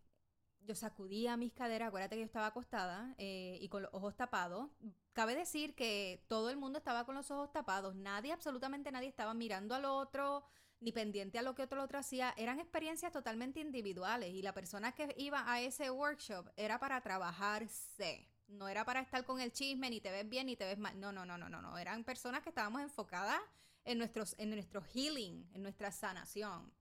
yo 0.68 0.76
sacudía 0.76 1.38
mis 1.38 1.54
caderas, 1.54 1.88
acuérdate 1.88 2.16
que 2.16 2.22
yo 2.22 2.26
estaba 2.26 2.48
acostada 2.48 3.16
eh, 3.18 3.58
y 3.62 3.70
con 3.70 3.84
los 3.84 3.94
ojos 3.94 4.16
tapados. 4.16 4.70
Cabe 5.14 5.34
decir 5.34 5.74
que 5.76 6.26
todo 6.28 6.50
el 6.50 6.58
mundo 6.58 6.78
estaba 6.78 7.06
con 7.06 7.16
los 7.16 7.32
ojos 7.32 7.52
tapados, 7.54 7.96
nadie, 7.96 8.34
absolutamente 8.34 8.92
nadie 8.92 9.08
estaba 9.08 9.34
mirando 9.34 9.74
al 9.74 9.86
otro, 9.86 10.44
ni 10.82 10.92
pendiente 10.92 11.40
a 11.40 11.42
lo 11.42 11.56
que 11.56 11.64
otro 11.64 11.88
hacía. 11.98 12.34
Eran 12.38 12.60
experiencias 12.60 13.14
totalmente 13.14 13.62
individuales 13.62 14.34
y 14.34 14.42
la 14.42 14.54
persona 14.54 14.92
que 14.92 15.16
iba 15.18 15.50
a 15.50 15.62
ese 15.62 15.90
workshop 15.90 16.50
era 16.58 16.80
para 16.80 17.00
trabajarse. 17.02 18.28
No 18.50 18.68
era 18.68 18.86
para 18.86 19.00
estar 19.00 19.26
con 19.26 19.40
el 19.40 19.52
chisme, 19.52 19.90
ni 19.90 20.02
te 20.02 20.12
ves 20.12 20.28
bien, 20.28 20.48
ni 20.48 20.56
te 20.56 20.66
ves 20.66 20.78
mal. 20.78 21.00
No, 21.00 21.12
no, 21.12 21.26
no, 21.26 21.38
no, 21.38 21.50
no, 21.50 21.62
no. 21.62 21.78
Eran 21.78 22.04
personas 22.04 22.42
que 22.42 22.50
estábamos 22.50 22.82
enfocadas 22.82 23.40
en, 23.86 23.98
nuestros, 23.98 24.36
en 24.38 24.50
nuestro 24.50 24.82
healing, 24.82 25.50
en 25.54 25.64
nuestra 25.64 25.92
sanación. 25.92 26.72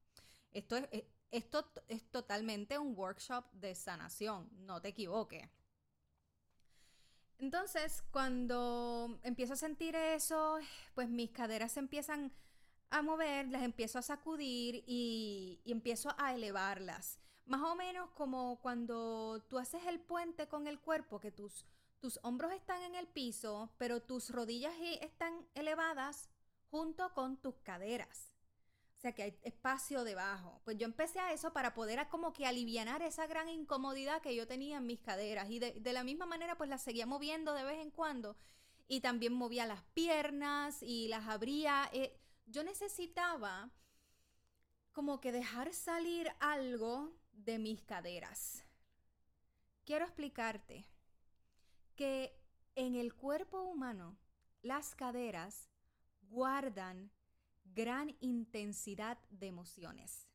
Esto 0.52 0.76
es, 0.76 0.88
eh, 0.90 1.08
esto 1.30 1.70
es 1.88 2.10
totalmente 2.10 2.78
un 2.78 2.96
workshop 2.96 3.44
de 3.52 3.74
sanación, 3.74 4.48
no 4.66 4.80
te 4.80 4.88
equivoques. 4.88 5.48
Entonces, 7.38 8.02
cuando 8.10 9.18
empiezo 9.22 9.52
a 9.52 9.56
sentir 9.56 9.94
eso, 9.94 10.58
pues 10.94 11.08
mis 11.08 11.30
caderas 11.30 11.72
se 11.72 11.80
empiezan 11.80 12.32
a 12.90 13.02
mover, 13.02 13.48
las 13.48 13.62
empiezo 13.62 13.98
a 13.98 14.02
sacudir 14.02 14.84
y, 14.86 15.60
empiezo 15.66 16.14
a 16.18 16.34
elevarlas. 16.34 17.18
Más 17.44 17.60
o 17.62 17.76
menos 17.76 18.10
como 18.10 18.60
cuando 18.60 19.44
tú 19.48 19.58
haces 19.58 19.84
el 19.86 20.00
puente 20.00 20.48
con 20.48 20.66
el 20.66 20.80
cuerpo, 20.80 21.20
que 21.20 21.30
tus, 21.30 21.66
tus 22.00 22.18
hombros 22.22 22.52
están 22.52 22.82
en 22.82 22.94
el 22.94 23.06
piso, 23.06 23.70
pero 23.78 24.02
tus 24.02 24.30
rodillas 24.30 24.74
están 25.00 25.46
elevadas 25.54 26.30
junto 26.70 27.12
con 27.14 27.36
tus 27.36 27.56
caderas. 27.56 28.35
O 28.96 29.00
sea 29.00 29.14
que 29.14 29.22
hay 29.22 29.38
espacio 29.42 30.04
debajo. 30.04 30.60
Pues 30.64 30.78
yo 30.78 30.86
empecé 30.86 31.20
a 31.20 31.32
eso 31.32 31.52
para 31.52 31.74
poder 31.74 32.08
como 32.08 32.32
que 32.32 32.46
aliviar 32.46 33.02
esa 33.02 33.26
gran 33.26 33.48
incomodidad 33.48 34.22
que 34.22 34.34
yo 34.34 34.46
tenía 34.46 34.78
en 34.78 34.86
mis 34.86 35.00
caderas. 35.00 35.50
Y 35.50 35.58
de, 35.58 35.92
la 35.92 36.02
misma 36.02 36.24
manera 36.26 36.56
pues 36.56 36.70
las 36.70 36.82
seguía 36.82 37.06
moviendo 37.06 37.52
de 37.52 37.64
vez 37.64 37.78
en 37.78 37.90
cuando. 37.90 38.36
Y 38.88 39.00
también 39.00 39.34
movía 39.34 39.66
las 39.66 39.82
piernas 39.92 40.82
y 40.82 41.08
las 41.08 41.26
abría. 41.26 41.90
Eh, 41.92 42.18
yo 42.46 42.62
necesitaba 42.64 43.70
como 44.92 45.20
que 45.20 45.32
dejar 45.32 45.74
salir 45.74 46.30
algo 46.40 47.12
de 47.32 47.58
mis 47.58 47.82
caderas. 47.82 48.64
Quiero 49.84 50.06
explicarte 50.06 50.86
que 51.96 52.40
en 52.76 52.94
el 52.94 53.14
cuerpo 53.14 53.62
humano 53.62 54.16
las 54.62 54.94
caderas 54.94 55.68
guardan 56.22 57.10
gran 57.74 58.16
intensidad 58.20 59.18
de 59.30 59.46
emociones. 59.46 60.28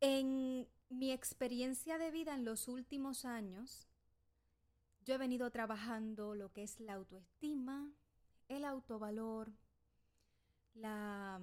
En 0.00 0.68
mi 0.88 1.12
experiencia 1.12 1.98
de 1.98 2.10
vida 2.10 2.34
en 2.34 2.44
los 2.44 2.68
últimos 2.68 3.24
años, 3.24 3.88
yo 5.04 5.14
he 5.14 5.18
venido 5.18 5.50
trabajando 5.50 6.34
lo 6.34 6.52
que 6.52 6.62
es 6.62 6.80
la 6.80 6.94
autoestima, 6.94 7.90
el 8.48 8.64
autovalor, 8.64 9.52
la 10.74 11.40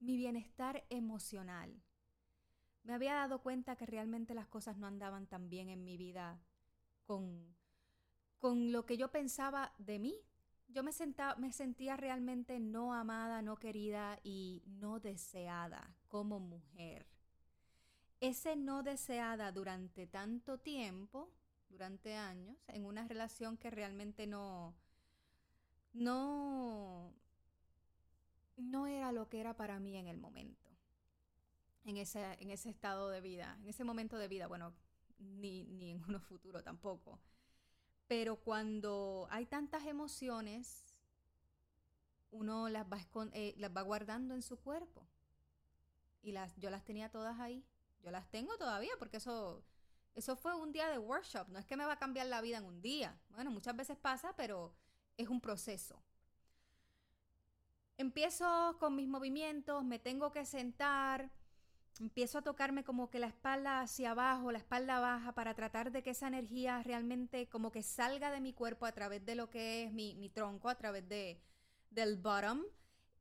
mi 0.00 0.16
bienestar 0.16 0.84
emocional. 0.90 1.82
Me 2.82 2.92
había 2.92 3.14
dado 3.14 3.42
cuenta 3.42 3.76
que 3.76 3.86
realmente 3.86 4.34
las 4.34 4.46
cosas 4.46 4.76
no 4.76 4.86
andaban 4.86 5.26
tan 5.26 5.48
bien 5.48 5.70
en 5.70 5.82
mi 5.84 5.96
vida 5.96 6.38
con, 7.06 7.56
con 8.38 8.70
lo 8.70 8.84
que 8.84 8.98
yo 8.98 9.10
pensaba 9.10 9.72
de 9.78 9.98
mí, 9.98 10.14
yo 10.74 10.82
me, 10.82 11.52
sentía 11.52 11.96
realmente 11.96 12.58
no 12.58 12.94
amada, 12.94 13.42
no 13.42 13.56
querida 13.56 14.18
y 14.24 14.60
no 14.66 14.98
deseada 14.98 15.94
como 16.08 16.40
mujer. 16.40 17.06
Ese 18.20 18.56
no 18.56 18.82
deseada 18.82 19.52
durante 19.52 20.08
tanto 20.08 20.58
tiempo, 20.58 21.30
durante 21.68 22.16
años, 22.16 22.56
en 22.66 22.86
una 22.86 23.06
relación 23.06 23.56
que 23.56 23.70
realmente 23.70 24.26
no, 24.26 24.74
no, 25.92 27.14
no 28.56 28.86
era 28.88 29.12
lo 29.12 29.28
que 29.28 29.40
era 29.40 29.54
para 29.54 29.78
mí 29.78 29.96
en 29.96 30.08
el 30.08 30.18
momento, 30.18 30.70
en 31.84 31.98
ese, 31.98 32.24
en 32.40 32.50
ese 32.50 32.70
estado 32.70 33.10
de 33.10 33.20
vida, 33.20 33.56
en 33.60 33.68
ese 33.68 33.84
momento 33.84 34.18
de 34.18 34.26
vida, 34.26 34.48
bueno, 34.48 34.74
ni, 35.18 35.66
ni 35.66 35.92
en 35.92 36.02
uno 36.08 36.18
futuro 36.18 36.64
tampoco. 36.64 37.20
Pero 38.06 38.36
cuando 38.36 39.26
hay 39.30 39.46
tantas 39.46 39.86
emociones, 39.86 40.84
uno 42.30 42.68
las 42.68 42.86
va, 42.86 42.98
eh, 43.32 43.54
las 43.58 43.74
va 43.74 43.82
guardando 43.82 44.34
en 44.34 44.42
su 44.42 44.58
cuerpo. 44.58 45.06
Y 46.22 46.32
las, 46.32 46.54
yo 46.56 46.70
las 46.70 46.84
tenía 46.84 47.10
todas 47.10 47.38
ahí. 47.40 47.64
Yo 48.02 48.10
las 48.10 48.28
tengo 48.30 48.56
todavía 48.58 48.92
porque 48.98 49.16
eso, 49.16 49.64
eso 50.14 50.36
fue 50.36 50.54
un 50.54 50.72
día 50.72 50.88
de 50.88 50.98
workshop. 50.98 51.48
No 51.48 51.58
es 51.58 51.64
que 51.64 51.76
me 51.76 51.86
va 51.86 51.94
a 51.94 51.98
cambiar 51.98 52.26
la 52.26 52.40
vida 52.40 52.58
en 52.58 52.64
un 52.64 52.82
día. 52.82 53.18
Bueno, 53.30 53.50
muchas 53.50 53.74
veces 53.76 53.96
pasa, 53.96 54.34
pero 54.36 54.74
es 55.16 55.28
un 55.28 55.40
proceso. 55.40 56.02
Empiezo 57.96 58.76
con 58.80 58.96
mis 58.96 59.08
movimientos, 59.08 59.84
me 59.84 59.98
tengo 59.98 60.32
que 60.32 60.44
sentar, 60.44 61.30
empiezo 62.00 62.38
a 62.38 62.42
tocarme 62.42 62.84
como 62.84 63.10
que 63.10 63.18
la 63.18 63.28
espalda 63.28 63.80
hacia 63.80 64.12
abajo, 64.12 64.50
la 64.50 64.58
espalda 64.58 65.00
baja, 65.00 65.32
para 65.32 65.54
tratar 65.54 65.92
de 65.92 66.02
que 66.02 66.10
esa 66.10 66.28
energía 66.28 66.82
realmente 66.82 67.48
como 67.48 67.70
que 67.70 67.82
salga 67.82 68.30
de 68.30 68.40
mi 68.40 68.52
cuerpo 68.52 68.86
a 68.86 68.92
través 68.92 69.24
de 69.24 69.34
lo 69.34 69.50
que 69.50 69.84
es 69.84 69.92
mi, 69.92 70.28
tronco, 70.30 70.68
a 70.68 70.74
través 70.74 71.08
de, 71.08 71.40
del 71.90 72.16
bottom. 72.16 72.62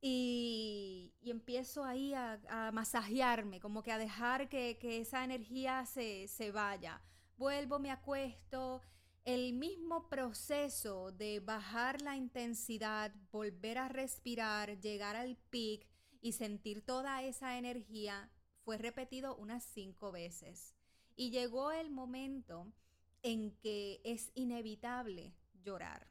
Y, 0.02 1.14
empiezo 1.24 1.86
ahí 1.86 2.14
a, 2.14 2.72
masajearme, 2.74 3.60
como 3.60 3.84
que 3.84 3.92
a 3.92 3.98
dejar 3.98 4.50
que, 4.50 4.78
que 4.80 5.00
esa 5.00 5.24
energía 5.24 5.86
se, 5.86 6.28
se 6.28 6.52
vaya. 6.52 7.02
Vuelvo, 7.38 7.80
me 7.80 7.92
acuesto. 7.92 8.82
El 9.24 9.54
mismo 9.54 10.10
proceso 10.10 11.14
de 11.14 11.40
bajar 11.40 12.02
la 12.02 12.18
intensidad, 12.18 13.14
volver 13.32 13.78
a 13.78 13.88
respirar, 13.88 14.78
llegar 14.82 15.16
al 15.16 15.38
peak 15.50 15.88
y 16.20 16.34
sentir 16.34 16.86
toda 16.86 17.24
esa 17.24 17.58
energía 17.58 18.30
fue 18.64 18.78
repetido 18.78 19.36
unas 19.36 19.64
cinco 19.64 20.12
veces. 20.12 20.74
Y 21.16 21.30
llegó 21.30 21.72
el 21.72 21.90
momento 21.90 22.72
en 23.22 23.52
que 23.58 24.02
es 24.04 24.32
inevitable 24.36 25.34
llorar. 25.64 26.08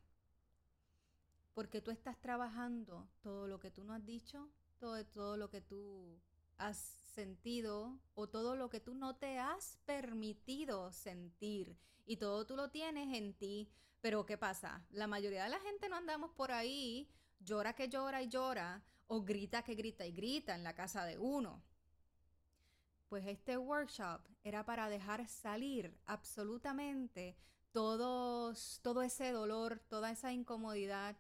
Porque 1.55 1.81
tú 1.81 1.91
estás 1.91 2.21
trabajando 2.21 3.09
todo 3.21 3.47
lo 3.47 3.59
que 3.59 3.71
tú 3.71 3.85
no 3.85 3.93
has 3.93 4.05
dicho, 4.05 4.49
todo, 4.79 5.05
todo 5.07 5.37
lo 5.37 5.51
que 5.51 5.61
tú 5.61 6.19
has 6.57 6.79
sentido 7.15 7.99
o 8.15 8.29
todo 8.29 8.57
lo 8.57 8.71
que 8.71 8.81
tú 8.81 8.95
no 8.95 9.17
te 9.17 9.39
has 9.39 9.79
permitido 9.85 10.93
sentir. 10.93 11.77
Y 12.07 12.17
todo 12.17 12.47
tú 12.47 12.57
lo 12.57 12.71
tienes 12.71 13.15
en 13.17 13.35
ti. 13.35 13.71
Pero 14.01 14.27
¿qué 14.27 14.37
pasa? 14.37 14.85
La 14.91 15.07
mayoría 15.07 15.45
de 15.45 15.51
la 15.51 15.61
gente 15.61 15.89
no 15.89 15.97
andamos 15.97 16.33
por 16.33 16.51
ahí, 16.51 17.09
llora 17.39 17.75
que 17.75 17.89
llora 17.89 18.23
y 18.23 18.29
llora, 18.29 18.83
o 19.07 19.23
grita 19.23 19.63
que 19.63 19.75
grita 19.75 20.07
y 20.07 20.13
grita 20.13 20.55
en 20.55 20.65
la 20.65 20.75
casa 20.75 21.05
de 21.05 21.19
uno. 21.19 21.63
Pues 23.13 23.27
este 23.27 23.59
workshop 23.59 24.23
era 24.43 24.65
para 24.65 24.89
dejar 24.89 25.29
salir 25.29 25.95
absolutamente 26.07 27.37
todos, 27.71 28.81
todo 28.83 29.03
ese 29.03 29.33
dolor, 29.33 29.81
toda 29.91 30.11
esa 30.11 30.33
incomodidad 30.33 31.19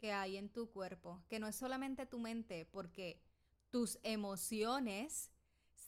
que 0.00 0.10
hay 0.12 0.38
en 0.38 0.48
tu 0.48 0.72
cuerpo, 0.72 1.22
que 1.28 1.38
no 1.38 1.46
es 1.46 1.54
solamente 1.54 2.04
tu 2.04 2.18
mente, 2.18 2.66
porque 2.66 3.22
tus 3.70 4.00
emociones 4.02 5.30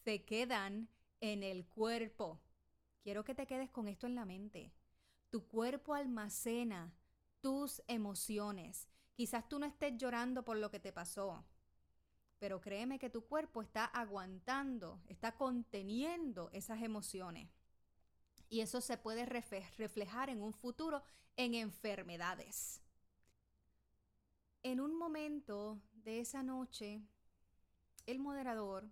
se 0.05 0.25
quedan 0.25 0.89
en 1.21 1.43
el 1.43 1.67
cuerpo. 1.67 2.41
Quiero 3.03 3.25
que 3.25 3.35
te 3.35 3.49
quedes 3.49 3.69
con 3.69 3.89
esto 3.89 4.07
en 4.07 4.15
la 4.15 4.25
mente. 4.25 4.73
Tu 5.31 5.49
cuerpo 5.49 5.95
almacena 5.95 6.95
tus 7.41 7.83
emociones. 7.89 8.87
Quizás 9.17 9.49
tú 9.49 9.59
no 9.59 9.67
estés 9.67 9.97
llorando 9.97 10.45
por 10.45 10.57
lo 10.57 10.71
que 10.71 10.79
te 10.79 10.93
pasó, 10.93 11.45
pero 12.43 12.61
créeme 12.61 12.99
que 12.99 13.09
tu 13.09 13.25
cuerpo 13.25 13.63
está 13.63 13.85
aguantando, 13.85 15.01
está 15.07 15.31
conteniendo 15.31 16.51
esas 16.53 16.83
emociones. 16.83 17.49
Y 18.49 18.63
eso 18.63 18.81
se 18.81 18.99
puede 18.99 19.25
reflejar 19.27 20.29
en 20.29 20.43
un 20.43 20.53
futuro 20.53 21.05
en 21.37 21.55
enfermedades. 21.55 22.83
En 24.65 24.81
un 24.81 24.99
momento 24.99 25.81
de 25.93 26.19
esa 26.19 26.43
noche, 26.43 27.01
el 28.07 28.19
moderador 28.19 28.91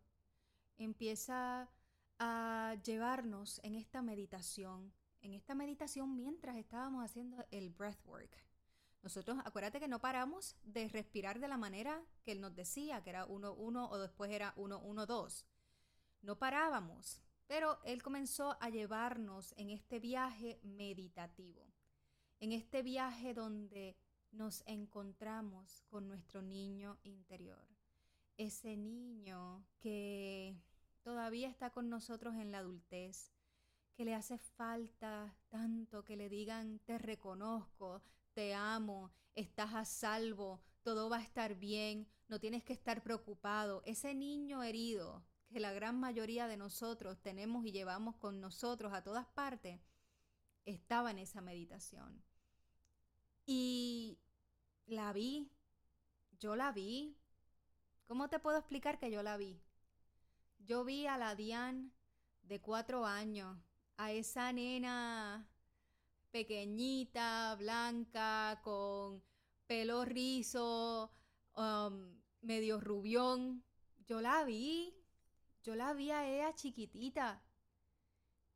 empieza 0.79 1.69
a 2.21 2.77
llevarnos 2.85 3.61
en 3.65 3.75
esta 3.75 4.01
meditación, 4.01 4.93
en 5.23 5.35
esta 5.35 5.57
meditación 5.57 6.15
mientras 6.15 6.57
estábamos 6.57 7.05
haciendo 7.05 7.45
el 7.51 7.71
breathwork. 7.71 8.31
Nosotros, 9.03 9.39
acuérdate 9.45 9.81
que 9.81 9.89
no 9.89 10.01
paramos 10.01 10.57
de 10.63 10.89
respirar 10.89 11.41
de 11.41 11.49
la 11.49 11.57
manera 11.57 12.05
que 12.23 12.33
él 12.33 12.41
nos 12.41 12.55
decía, 12.55 13.03
que 13.03 13.11
era 13.11 13.27
1-1 13.27 13.89
o 13.91 13.99
después 13.99 14.31
era 14.31 14.55
1-1-2. 14.57 15.45
No 16.23 16.39
parábamos, 16.39 17.23
pero 17.47 17.79
él 17.85 18.03
comenzó 18.03 18.57
a 18.61 18.69
llevarnos 18.69 19.55
en 19.57 19.71
este 19.71 20.01
viaje 20.01 20.61
meditativo, 20.63 21.67
en 22.41 22.53
este 22.53 22.83
viaje 22.83 23.33
donde 23.33 23.97
nos 24.33 24.63
encontramos 24.67 25.83
con 25.89 26.07
nuestro 26.07 26.43
niño 26.43 26.99
interior. 27.03 27.67
Ese 28.37 28.77
niño 28.77 29.67
que 29.81 30.57
todavía 31.03 31.49
está 31.49 31.71
con 31.71 31.89
nosotros 31.89 32.35
en 32.37 32.53
la 32.53 32.59
adultez, 32.59 33.33
que 33.95 34.05
le 34.05 34.15
hace 34.15 34.39
falta 34.39 35.35
tanto 35.49 36.05
que 36.05 36.17
le 36.17 36.29
digan 36.29 36.79
te 36.81 36.99
reconozco, 36.99 38.03
te 38.41 38.55
amo, 38.55 39.13
estás 39.35 39.75
a 39.75 39.85
salvo, 39.85 40.63
todo 40.83 41.11
va 41.11 41.19
a 41.19 41.23
estar 41.23 41.57
bien, 41.57 42.09
no 42.27 42.41
tienes 42.41 42.65
que 42.65 42.73
estar 42.73 43.03
preocupado. 43.03 43.83
Ese 43.85 44.15
niño 44.15 44.63
herido 44.63 45.23
que 45.51 45.61
la 45.61 45.75
gran 45.75 46.01
mayoría 46.01 46.49
de 46.49 46.57
nosotros 46.57 47.21
tenemos 47.21 47.67
y 47.67 47.73
llevamos 47.73 48.17
con 48.17 48.41
nosotros 48.41 48.95
a 48.95 49.03
todas 49.03 49.27
partes, 49.27 49.79
estaba 50.65 51.11
en 51.11 51.19
esa 51.19 51.43
meditación. 51.43 52.25
Y 53.45 54.19
la 54.87 55.13
vi, 55.13 55.53
yo 56.39 56.57
la 56.57 56.73
vi. 56.73 57.19
¿Cómo 58.07 58.31
te 58.31 58.39
puedo 58.39 58.57
explicar 58.57 58.99
que 58.99 59.11
yo 59.11 59.23
la 59.23 59.37
vi? 59.37 59.61
Yo 60.61 60.83
vi 60.83 61.07
a 61.07 61.19
la 61.19 61.35
Diane 61.35 61.91
de 62.41 62.59
cuatro 62.63 63.05
años, 63.05 63.59
a 63.99 64.13
esa 64.13 64.51
nena 64.51 65.47
pequeñita, 66.31 67.55
blanca, 67.57 68.61
con 68.63 69.23
pelo 69.67 70.05
rizo, 70.05 71.11
um, 71.57 72.21
medio 72.43 72.81
rubión. 72.81 73.65
Yo 74.07 74.21
la 74.21 74.45
vi, 74.45 74.95
yo 75.63 75.75
la 75.75 75.93
vi 75.93 76.11
a 76.11 76.27
ella 76.27 76.55
chiquitita 76.55 77.43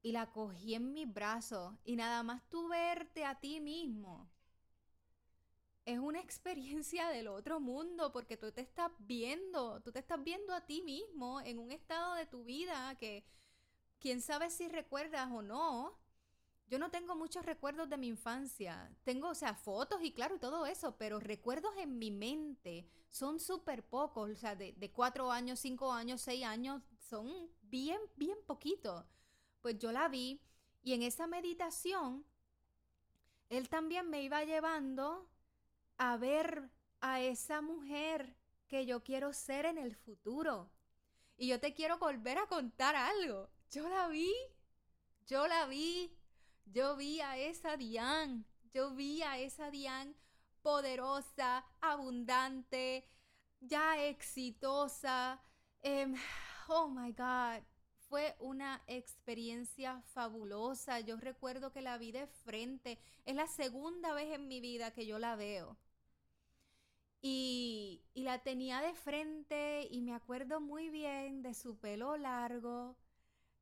y 0.02 0.12
la 0.12 0.33
cogí 0.33 0.75
en 0.75 0.93
mis 0.93 1.12
brazos 1.12 1.75
y 1.85 1.97
nada 1.97 2.23
más 2.23 2.43
tú 2.49 2.69
verte 2.69 3.25
a 3.25 3.40
ti 3.40 3.61
mismo. 3.61 4.31
Es 5.85 5.99
una 5.99 6.21
experiencia 6.21 7.09
del 7.09 7.28
otro 7.28 7.61
mundo 7.61 8.11
porque 8.11 8.37
tú 8.37 8.50
te 8.52 8.62
estás 8.62 8.90
viendo, 8.99 9.81
tú 9.83 9.93
te 9.93 9.99
estás 9.99 10.23
viendo 10.23 10.54
a 10.54 10.64
ti 10.66 10.83
mismo 10.83 11.40
en 11.40 11.59
un 11.59 11.73
estado 11.73 12.14
de 12.14 12.26
tu 12.26 12.45
vida 12.45 12.97
que 12.99 13.25
quién 13.99 14.21
sabe 14.21 14.50
si 14.50 14.69
recuerdas 14.69 15.31
o 15.31 15.43
no, 15.43 15.99
yo 16.75 16.81
no 16.81 16.90
tengo 16.90 17.14
muchos 17.14 17.47
recuerdos 17.47 17.88
de 17.88 17.97
mi 17.97 18.09
infancia. 18.09 18.90
Tengo, 19.04 19.28
o 19.28 19.35
sea, 19.37 19.54
fotos 19.54 20.02
y 20.02 20.11
claro, 20.11 20.35
y 20.35 20.40
todo 20.40 20.66
eso, 20.66 20.97
pero 20.99 21.21
recuerdos 21.21 21.73
en 21.78 22.01
mi 22.01 22.11
mente 22.11 22.85
son 23.11 23.38
súper 23.38 23.87
pocos. 23.87 24.29
O 24.29 24.35
sea, 24.35 24.57
de, 24.57 24.72
de, 24.72 24.90
cuatro 24.90 25.31
años, 25.31 25.61
cinco 25.61 25.92
años, 25.92 26.20
seis 26.20 26.44
años, 26.44 26.83
son 26.99 27.49
bien, 27.62 28.01
bien 28.16 28.37
poquitos. 28.44 29.05
Pues 29.61 29.79
yo 29.79 29.92
la 29.92 30.09
vi 30.09 30.40
y 30.83 30.94
en 30.94 31.03
esa 31.03 31.29
meditación, 31.29 32.27
él 33.51 33.68
también 33.68 34.11
me 34.11 34.25
iba 34.25 34.42
llevando 34.42 35.31
a 35.96 36.16
ver 36.16 36.72
a 37.01 37.20
esa 37.20 37.61
mujer 37.61 38.35
que 38.66 38.85
yo 38.85 39.05
quiero 39.05 39.33
ser 39.33 39.66
en 39.66 39.79
el 39.79 39.94
futuro. 39.94 40.72
Y 41.37 41.46
yo 41.46 41.61
te 41.61 41.72
quiero 41.72 41.99
volver 41.99 42.37
a 42.38 42.49
contar 42.49 42.96
algo. 42.96 43.49
Yo 43.70 43.88
la 43.88 44.09
vi, 44.09 44.35
yo 45.29 45.46
la 45.46 45.66
vi 45.66 46.13
yo 46.66 46.96
vi 46.96 47.20
a 47.20 47.37
esa 47.38 47.77
Diane, 47.77 48.44
yo 48.72 48.94
vi 48.94 49.22
a 49.22 49.38
esa 49.38 49.70
Diane 49.70 50.14
poderosa, 50.62 51.64
abundante, 51.81 53.07
ya 53.61 54.03
exitosa. 54.05 55.40
Em, 55.83 56.14
oh 56.68 56.88
my 56.88 57.12
God, 57.12 57.62
fue 58.09 58.35
una 58.40 58.83
experiencia 58.87 60.03
fabulosa. 60.14 61.00
Yo 61.00 61.16
recuerdo 61.16 61.70
que 61.72 61.83
la 61.83 61.98
vi 61.98 62.12
de 62.12 62.27
frente. 62.27 62.98
Es 63.24 63.37
la 63.37 63.46
segunda 63.46 64.14
vez 64.14 64.33
en 64.33 64.48
mi 64.48 64.61
vida 64.61 64.92
que 64.92 65.07
yo 65.07 65.18
la 65.18 65.37
veo. 65.37 65.77
Y, 67.20 68.03
y, 68.12 68.22
la 68.24 68.42
tenía 68.42 68.83
de 68.83 68.94
frente 68.94 69.88
y 69.90 70.03
me 70.03 70.14
acuerdo 70.14 70.61
muy 70.61 70.90
bien 70.90 71.40
de 71.40 71.55
su 71.55 71.79
pelo 71.79 72.18
largo, 72.18 72.98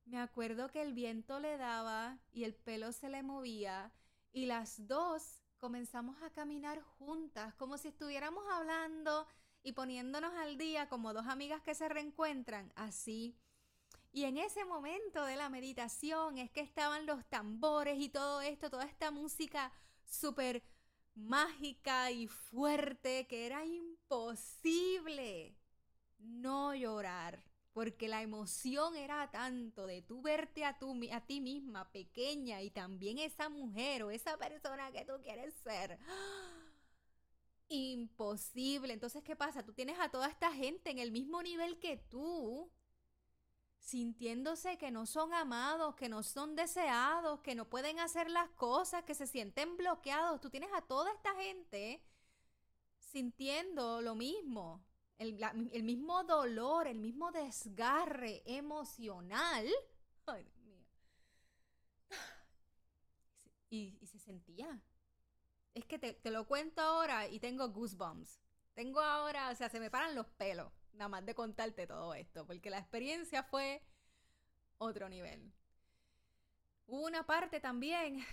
me 0.05 0.19
acuerdo 0.19 0.71
que 0.71 0.83
el 0.83 0.93
viento 0.93 1.41
le 1.41 1.57
daba 1.57 2.19
y 2.33 2.45
el 2.45 2.55
pelo 2.55 2.93
se 2.93 3.09
le 3.09 3.23
movía 3.23 3.93
y 4.33 4.47
las 4.47 4.87
dos 4.87 5.43
comenzamos 5.59 6.21
a 6.23 6.31
caminar 6.31 6.83
juntas, 6.83 7.55
como 7.55 7.79
si 7.79 7.89
estuviéramos 7.89 8.45
hablando 8.51 9.27
y 9.63 9.73
poniéndonos 9.73 10.35
al 10.35 10.59
día 10.59 10.89
como 10.89 11.13
dos 11.13 11.27
amigas 11.27 11.63
que 11.63 11.75
se 11.75 11.89
reencuentran, 11.89 12.73
así. 12.75 13.37
Y 14.11 14.25
en 14.25 14.37
ese 14.37 14.65
momento 14.65 15.25
de 15.25 15.37
la 15.37 15.49
meditación 15.49 16.39
es 16.39 16.51
que 16.51 16.61
estaban 16.61 17.07
los 17.07 17.25
tambores 17.27 17.99
y 17.99 18.09
todo 18.09 18.41
esto, 18.41 18.71
toda 18.71 18.85
esta 18.85 19.11
música 19.11 19.73
súper 20.05 20.63
mágica 21.15 22.11
y 22.11 22.27
fuerte 22.27 23.27
que 23.27 23.47
era 23.47 23.65
imposible 23.65 25.57
no 26.19 26.75
llorar 26.75 27.52
porque 27.73 28.09
la 28.09 28.23
emoción 28.23 28.97
era 28.97 29.31
tanto 29.31 29.87
de 29.87 30.03
tú 30.03 30.21
verte 30.21 30.65
a, 30.65 30.77
a 31.13 31.27
ti 31.27 31.41
misma 31.41 31.91
pequeña 31.91 32.61
y 32.61 32.71
también 32.71 33.19
esa 33.19 33.49
mujer 33.49 34.03
o 34.03 34.11
esa 34.11 34.37
persona 34.37 34.93
que 34.93 35.05
tú 35.05 35.15
quieres 35.23 35.55
ser. 35.65 35.99
Imposible. 37.69 38.93
Entonces, 38.93 39.23
¿qué 39.23 39.35
pasa? 39.35 39.65
Tú 39.65 39.73
tienes 39.73 39.99
a 39.99 40.11
toda 40.11 40.29
esta 40.29 40.53
gente 40.53 40.91
en 40.91 40.99
el 40.99 41.11
mismo 41.11 41.43
nivel 41.43 41.79
que 41.79 41.97
tú, 41.97 42.71
sintiéndose 43.79 44.77
que 44.77 44.91
no 44.91 45.07
son 45.07 45.33
amados, 45.33 45.95
que 45.95 46.11
no 46.11 46.23
son 46.23 46.55
deseados, 46.55 47.41
que 47.41 47.55
no 47.55 47.71
pueden 47.71 47.99
hacer 47.99 48.31
las 48.31 48.51
cosas, 48.51 49.05
que 49.05 49.15
se 49.15 49.27
sienten 49.27 49.79
bloqueados. 49.79 50.43
Tú 50.43 50.51
tienes 50.51 50.71
a 50.75 50.83
toda 50.83 51.11
esta 51.11 51.35
gente 51.37 52.03
sintiendo 52.99 54.03
lo 54.03 54.15
mismo 54.15 54.85
el, 55.19 55.83
mismo 55.83 56.25
dolor, 56.25 56.87
el 56.87 56.99
mismo 56.99 57.31
desgarre 57.33 58.43
emocional. 58.45 59.67
Ay, 60.27 60.45
Dios 60.45 60.59
mío. 60.59 60.85
Y, 63.71 64.07
se 64.07 64.19
sentía. 64.19 64.83
Es 65.75 65.87
que 65.87 65.99
te, 65.99 66.13
te, 66.13 66.31
lo 66.31 66.47
cuento 66.47 66.83
ahora 66.83 67.27
y 67.29 67.41
tengo 67.41 67.71
goosebumps. 67.71 68.39
Tengo 68.75 69.01
ahora, 69.01 69.51
o 69.51 69.55
sea, 69.55 69.69
se 69.69 69.81
me 69.81 69.91
paran 69.91 70.15
los 70.15 70.27
pelos, 70.27 70.71
nada 70.93 71.09
más 71.09 71.25
de 71.25 71.35
contarte 71.35 71.87
todo 71.87 72.13
esto, 72.15 72.47
porque 72.47 72.71
la 72.71 72.79
experiencia 72.79 73.43
fue 73.43 73.83
otro 74.79 75.09
nivel. 75.09 75.53
Hubo 76.87 77.07
una 77.07 77.25
parte 77.25 77.61
también 77.61 78.25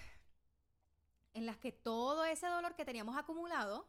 en 1.34 1.46
la 1.46 1.58
que 1.60 1.72
todo 1.72 2.26
ese 2.26 2.48
dolor 2.48 2.76
que 2.76 2.86
teníamos 2.86 3.18
acumulado, 3.18 3.88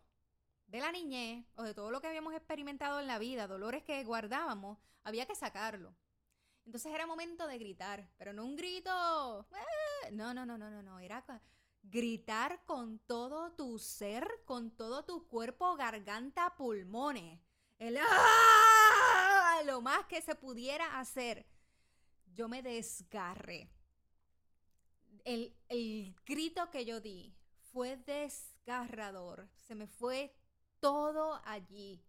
de 0.71 0.81
la 0.81 0.93
niñez 0.93 1.45
o 1.57 1.65
de 1.65 1.75
todo 1.75 1.91
lo 1.91 2.01
que 2.01 2.07
habíamos 2.07 2.35
experimentado 2.35 3.01
en 3.01 3.07
la 3.07 3.19
vida, 3.19 3.49
dolores 3.49 3.83
que 3.83 4.05
guardábamos, 4.05 4.79
había 5.03 5.27
que 5.27 5.35
sacarlo. 5.35 5.95
Entonces 6.65 6.93
era 6.95 7.07
momento 7.07 7.47
de 7.49 7.59
gritar, 7.59 8.09
pero 8.17 8.33
no 8.33 8.45
un 8.45 8.55
grito, 8.55 9.47
eh", 9.53 10.13
no, 10.13 10.33
no, 10.33 10.47
no, 10.47 10.57
no, 10.57 10.71
no, 10.71 10.83
no, 10.83 11.01
era 11.01 11.25
gritar 11.83 12.63
con 12.65 12.99
todo 13.01 13.53
tu 13.53 13.79
ser, 13.79 14.29
con 14.45 14.71
todo 14.71 15.05
tu 15.05 15.27
cuerpo, 15.27 15.75
garganta, 15.75 16.55
pulmones. 16.57 17.41
El 17.79 17.97
¡ah! 17.99 19.63
lo 19.65 19.81
más 19.81 20.05
que 20.07 20.23
se 20.23 20.35
pudiera 20.35 21.01
hacer. 21.01 21.47
Yo 22.33 22.49
me 22.49 22.63
desgarré. 22.63 23.71
El, 25.25 25.57
el 25.69 26.15
grito 26.25 26.71
que 26.71 26.85
yo 26.85 27.01
di 27.01 27.35
fue 27.73 27.97
desgarrador. 27.97 29.49
Se 29.59 29.75
me 29.75 29.87
fue 29.87 30.35
todo 30.81 31.41
allí. 31.45 32.03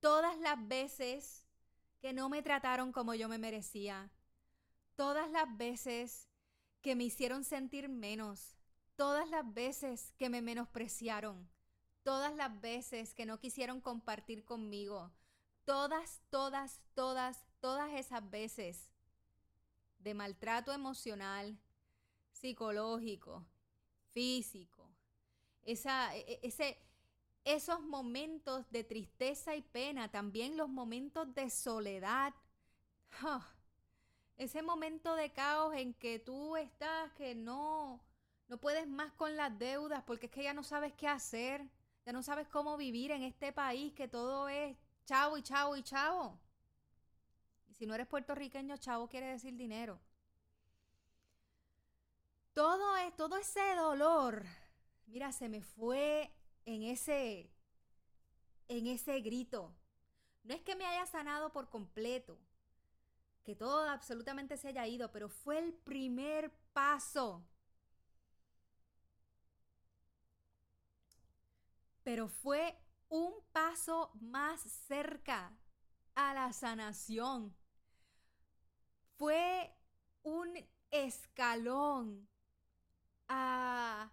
Todas 0.00 0.38
las 0.38 0.66
veces 0.68 1.46
que 2.00 2.12
no 2.12 2.28
me 2.28 2.42
trataron 2.42 2.92
como 2.92 3.14
yo 3.14 3.28
me 3.28 3.38
merecía. 3.38 4.10
Todas 4.96 5.30
las 5.30 5.56
veces 5.56 6.28
que 6.80 6.94
me 6.94 7.04
hicieron 7.04 7.44
sentir 7.44 7.88
menos. 7.88 8.56
Todas 8.96 9.28
las 9.28 9.52
veces 9.52 10.12
que 10.18 10.28
me 10.28 10.42
menospreciaron. 10.42 11.48
Todas 12.02 12.34
las 12.34 12.60
veces 12.60 13.14
que 13.14 13.26
no 13.26 13.38
quisieron 13.38 13.80
compartir 13.80 14.44
conmigo. 14.44 15.10
todas, 15.64 16.20
todas, 16.30 16.80
todas, 16.94 17.44
todas 17.60 17.92
esas 17.94 18.28
veces 18.28 18.90
de 20.00 20.14
maltrato 20.14 20.72
emocional, 20.72 21.56
psicológico, 22.32 23.46
físico, 24.08 24.90
esa, 25.62 26.16
e, 26.16 26.20
e, 26.20 26.40
ese, 26.42 26.78
esos 27.44 27.80
momentos 27.80 28.70
de 28.70 28.84
tristeza 28.84 29.54
y 29.54 29.62
pena, 29.62 30.10
también 30.10 30.56
los 30.56 30.68
momentos 30.68 31.34
de 31.34 31.50
soledad, 31.50 32.34
ese 34.36 34.62
momento 34.62 35.14
de 35.14 35.32
caos 35.32 35.74
en 35.74 35.94
que 35.94 36.18
tú 36.18 36.56
estás 36.56 37.12
que 37.12 37.34
no, 37.34 38.00
no 38.48 38.58
puedes 38.58 38.86
más 38.86 39.12
con 39.12 39.36
las 39.36 39.58
deudas 39.58 40.02
porque 40.04 40.26
es 40.26 40.32
que 40.32 40.42
ya 40.42 40.54
no 40.54 40.62
sabes 40.62 40.92
qué 40.94 41.08
hacer, 41.08 41.66
ya 42.06 42.12
no 42.12 42.22
sabes 42.22 42.48
cómo 42.48 42.76
vivir 42.76 43.10
en 43.10 43.22
este 43.22 43.52
país 43.52 43.92
que 43.92 44.08
todo 44.08 44.48
es 44.48 44.76
chavo 45.04 45.36
y 45.36 45.42
chavo 45.42 45.76
y 45.76 45.82
chavo. 45.82 46.38
Y 47.68 47.74
si 47.74 47.86
no 47.86 47.94
eres 47.94 48.06
puertorriqueño, 48.06 48.76
chavo 48.76 49.08
quiere 49.08 49.26
decir 49.26 49.56
dinero. 49.56 49.98
Todo, 52.52 52.96
es, 52.96 53.14
todo 53.16 53.36
ese 53.36 53.74
dolor, 53.76 54.44
mira, 55.06 55.32
se 55.32 55.48
me 55.48 55.62
fue 55.62 56.30
en 56.70 56.82
ese, 56.84 57.50
en 58.68 58.86
ese 58.86 59.20
grito. 59.20 59.74
No 60.44 60.54
es 60.54 60.62
que 60.62 60.76
me 60.76 60.86
haya 60.86 61.06
sanado 61.06 61.52
por 61.52 61.68
completo, 61.68 62.38
que 63.44 63.54
todo 63.54 63.88
absolutamente 63.88 64.56
se 64.56 64.68
haya 64.68 64.86
ido, 64.86 65.10
pero 65.12 65.28
fue 65.28 65.58
el 65.58 65.74
primer 65.74 66.52
paso. 66.72 67.44
Pero 72.02 72.28
fue 72.28 72.76
un 73.08 73.34
paso 73.52 74.10
más 74.20 74.60
cerca 74.62 75.56
a 76.14 76.34
la 76.34 76.52
sanación. 76.52 77.54
Fue 79.16 79.74
un 80.22 80.56
escalón 80.90 82.28
a, 83.28 84.12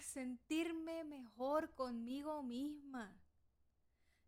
sentirme 0.00 1.04
mejor 1.04 1.74
conmigo 1.74 2.42
misma, 2.42 3.12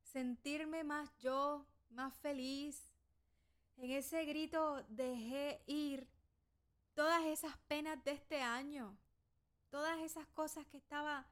sentirme 0.03 0.85
más 0.85 1.16
yo, 1.18 1.66
más 1.90 2.14
feliz. 2.18 2.92
En 3.77 3.90
ese 3.90 4.25
grito 4.25 4.83
dejé 4.88 5.62
ir 5.66 6.09
todas 6.94 7.25
esas 7.27 7.57
penas 7.68 8.03
de 8.05 8.12
este 8.12 8.40
año, 8.40 8.96
todas 9.70 9.99
esas 10.01 10.27
cosas 10.29 10.66
que 10.66 10.79
estaba 10.79 11.27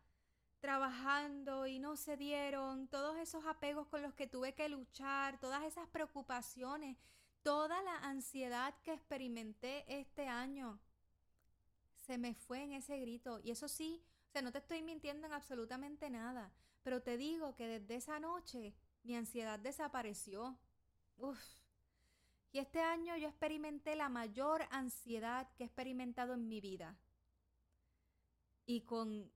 trabajando 0.60 1.66
y 1.66 1.78
no 1.78 1.94
se 1.96 2.16
dieron, 2.16 2.88
todos 2.88 3.18
esos 3.18 3.44
apegos 3.44 3.86
con 3.88 4.00
los 4.00 4.14
que 4.14 4.26
tuve 4.26 4.54
que 4.54 4.68
luchar, 4.68 5.38
todas 5.38 5.62
esas 5.64 5.86
preocupaciones, 5.88 6.96
toda 7.42 7.82
la 7.82 7.98
ansiedad 7.98 8.74
que 8.82 8.94
experimenté 8.94 9.84
este 9.88 10.26
año, 10.26 10.63
se 12.06 12.18
me 12.18 12.34
fue 12.34 12.62
en 12.62 12.72
ese 12.72 12.98
grito. 12.98 13.40
Y 13.42 13.50
eso 13.50 13.68
sí, 13.68 14.02
o 14.28 14.30
sea, 14.30 14.42
no 14.42 14.52
te 14.52 14.58
estoy 14.58 14.82
mintiendo 14.82 15.26
en 15.26 15.32
absolutamente 15.32 16.10
nada, 16.10 16.52
pero 16.82 17.02
te 17.02 17.16
digo 17.16 17.54
que 17.54 17.66
desde 17.66 17.96
esa 17.96 18.20
noche 18.20 18.74
mi 19.02 19.16
ansiedad 19.16 19.58
desapareció. 19.58 20.58
Y 22.52 22.58
este 22.58 22.80
año 22.80 23.16
yo 23.16 23.28
experimenté 23.28 23.96
la 23.96 24.08
mayor 24.08 24.62
ansiedad 24.70 25.50
que 25.56 25.64
he 25.64 25.66
experimentado 25.66 26.34
en 26.34 26.48
mi 26.48 26.60
vida. 26.60 26.96
Y 28.66 28.82
con 28.82 29.30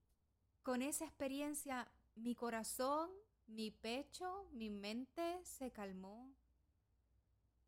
con 0.63 0.81
esa 0.81 1.05
experiencia 1.05 1.91
mi 2.15 2.35
corazón, 2.35 3.09
mi 3.47 3.71
pecho, 3.71 4.47
mi 4.51 4.69
mente 4.69 5.39
se 5.43 5.71
calmó. 5.71 6.31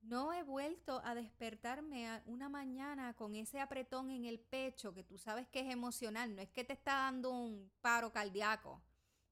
No 0.02 0.34
he 0.34 0.44
vuelto 0.44 1.02
a 1.06 1.14
despertarme 1.14 2.22
una 2.26 2.50
mañana 2.50 3.14
con 3.14 3.36
ese 3.36 3.60
apretón 3.60 4.10
en 4.10 4.26
el 4.26 4.40
pecho 4.40 4.94
que 4.94 5.04
tú 5.04 5.18
sabes 5.18 5.48
que 5.48 5.60
es 5.60 5.72
emocional, 5.72 6.36
no 6.36 6.42
es 6.42 6.50
que 6.50 6.64
te 6.64 6.74
está 6.74 6.94
dando 6.94 7.32
un 7.32 7.72
paro 7.82 8.12
cardíaco, 8.12 8.82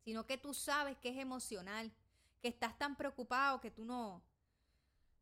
sino 0.04 0.26
que 0.26 0.38
tú 0.38 0.54
sabes 0.54 0.98
que 0.98 1.10
es 1.10 1.18
emocional, 1.18 1.92
que 2.42 2.50
estás 2.50 2.78
tan 2.78 2.96
preocupado 2.96 3.60
que 3.60 3.72
tú 3.72 3.84
no 3.84 4.24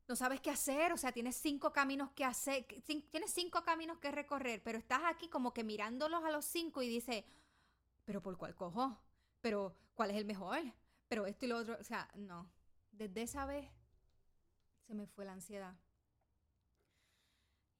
no 0.08 0.16
sabes 0.16 0.40
qué 0.40 0.50
hacer, 0.50 0.92
o 0.92 0.96
sea, 0.96 1.12
tienes 1.12 1.36
cinco 1.36 1.70
caminos 1.70 2.10
que 2.12 2.24
hacer, 2.24 2.66
tienes 3.10 3.30
cinco 3.30 3.62
caminos 3.62 3.98
que 3.98 4.10
recorrer, 4.10 4.62
pero 4.62 4.78
estás 4.78 5.02
aquí 5.04 5.28
como 5.28 5.52
que 5.52 5.64
mirándolos 5.64 6.24
a 6.24 6.30
los 6.30 6.46
cinco 6.46 6.80
y 6.80 6.88
dices, 6.88 7.24
pero 8.06 8.22
¿por 8.22 8.38
cuál 8.38 8.54
cojo? 8.54 8.96
Pero 9.42 9.76
¿cuál 9.94 10.10
es 10.10 10.16
el 10.16 10.24
mejor? 10.24 10.60
Pero 11.08 11.26
esto 11.26 11.44
y 11.44 11.48
lo 11.48 11.58
otro, 11.58 11.76
o 11.78 11.84
sea, 11.84 12.08
no. 12.14 12.50
Desde 12.90 13.20
esa 13.22 13.44
vez 13.44 13.70
se 14.88 14.94
me 14.94 15.06
fue 15.06 15.26
la 15.26 15.32
ansiedad. 15.32 15.76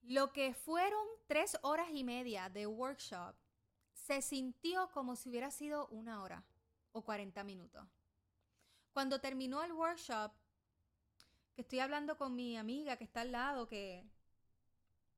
Lo 0.03 0.31
que 0.31 0.53
fueron 0.53 1.05
tres 1.27 1.57
horas 1.63 1.89
y 1.91 2.03
media 2.03 2.49
de 2.49 2.67
workshop 2.67 3.35
se 3.93 4.21
sintió 4.21 4.89
como 4.91 5.15
si 5.15 5.29
hubiera 5.29 5.49
sido 5.49 5.87
una 5.87 6.21
hora 6.21 6.45
o 6.91 7.03
40 7.03 7.43
minutos. 7.43 7.83
Cuando 8.93 9.19
terminó 9.19 9.63
el 9.63 9.73
workshop, 9.73 10.31
que 11.55 11.61
estoy 11.63 11.79
hablando 11.79 12.15
con 12.15 12.35
mi 12.35 12.57
amiga 12.57 12.95
que 12.95 13.03
está 13.03 13.21
al 13.21 13.31
lado, 13.31 13.67
que 13.67 14.07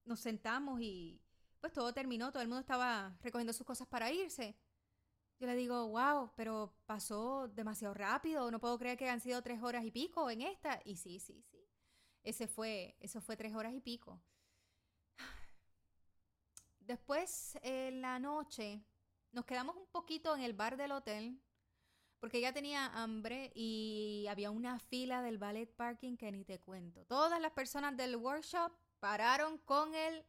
nos 0.05 0.21
sentamos 0.21 0.79
y 0.81 1.21
pues 1.59 1.73
todo 1.73 1.93
terminó, 1.93 2.31
todo 2.31 2.41
el 2.41 2.47
mundo 2.47 2.61
estaba 2.61 3.17
recogiendo 3.21 3.53
sus 3.53 3.67
cosas 3.67 3.87
para 3.87 4.11
irse. 4.11 4.57
Yo 5.39 5.47
le 5.47 5.55
digo, 5.55 5.89
wow, 5.89 6.31
pero 6.35 6.73
pasó 6.85 7.49
demasiado 7.49 7.93
rápido, 7.93 8.49
no 8.49 8.59
puedo 8.59 8.77
creer 8.79 8.97
que 8.97 9.09
han 9.09 9.19
sido 9.19 9.41
tres 9.41 9.61
horas 9.61 9.83
y 9.83 9.91
pico 9.91 10.29
en 10.29 10.41
esta. 10.41 10.81
Y 10.85 10.95
sí, 10.95 11.19
sí, 11.19 11.43
sí. 11.51 11.60
Ese 12.23 12.47
fue, 12.47 12.95
eso 12.99 13.21
fue 13.21 13.35
tres 13.35 13.53
horas 13.53 13.73
y 13.73 13.81
pico. 13.81 14.21
Después, 16.79 17.57
en 17.61 18.01
la 18.01 18.19
noche, 18.19 18.81
nos 19.31 19.45
quedamos 19.45 19.75
un 19.75 19.87
poquito 19.87 20.35
en 20.35 20.41
el 20.41 20.53
bar 20.53 20.77
del 20.77 20.91
hotel, 20.91 21.39
porque 22.19 22.37
ella 22.37 22.53
tenía 22.53 22.87
hambre 22.87 23.51
y 23.55 24.27
había 24.29 24.51
una 24.51 24.77
fila 24.79 25.21
del 25.21 25.37
ballet 25.37 25.67
parking 25.67 26.17
que 26.17 26.31
ni 26.31 26.43
te 26.43 26.59
cuento. 26.59 27.05
Todas 27.05 27.39
las 27.41 27.51
personas 27.51 27.95
del 27.97 28.15
workshop 28.15 28.71
pararon 28.99 29.57
con 29.59 29.95
el 29.95 30.23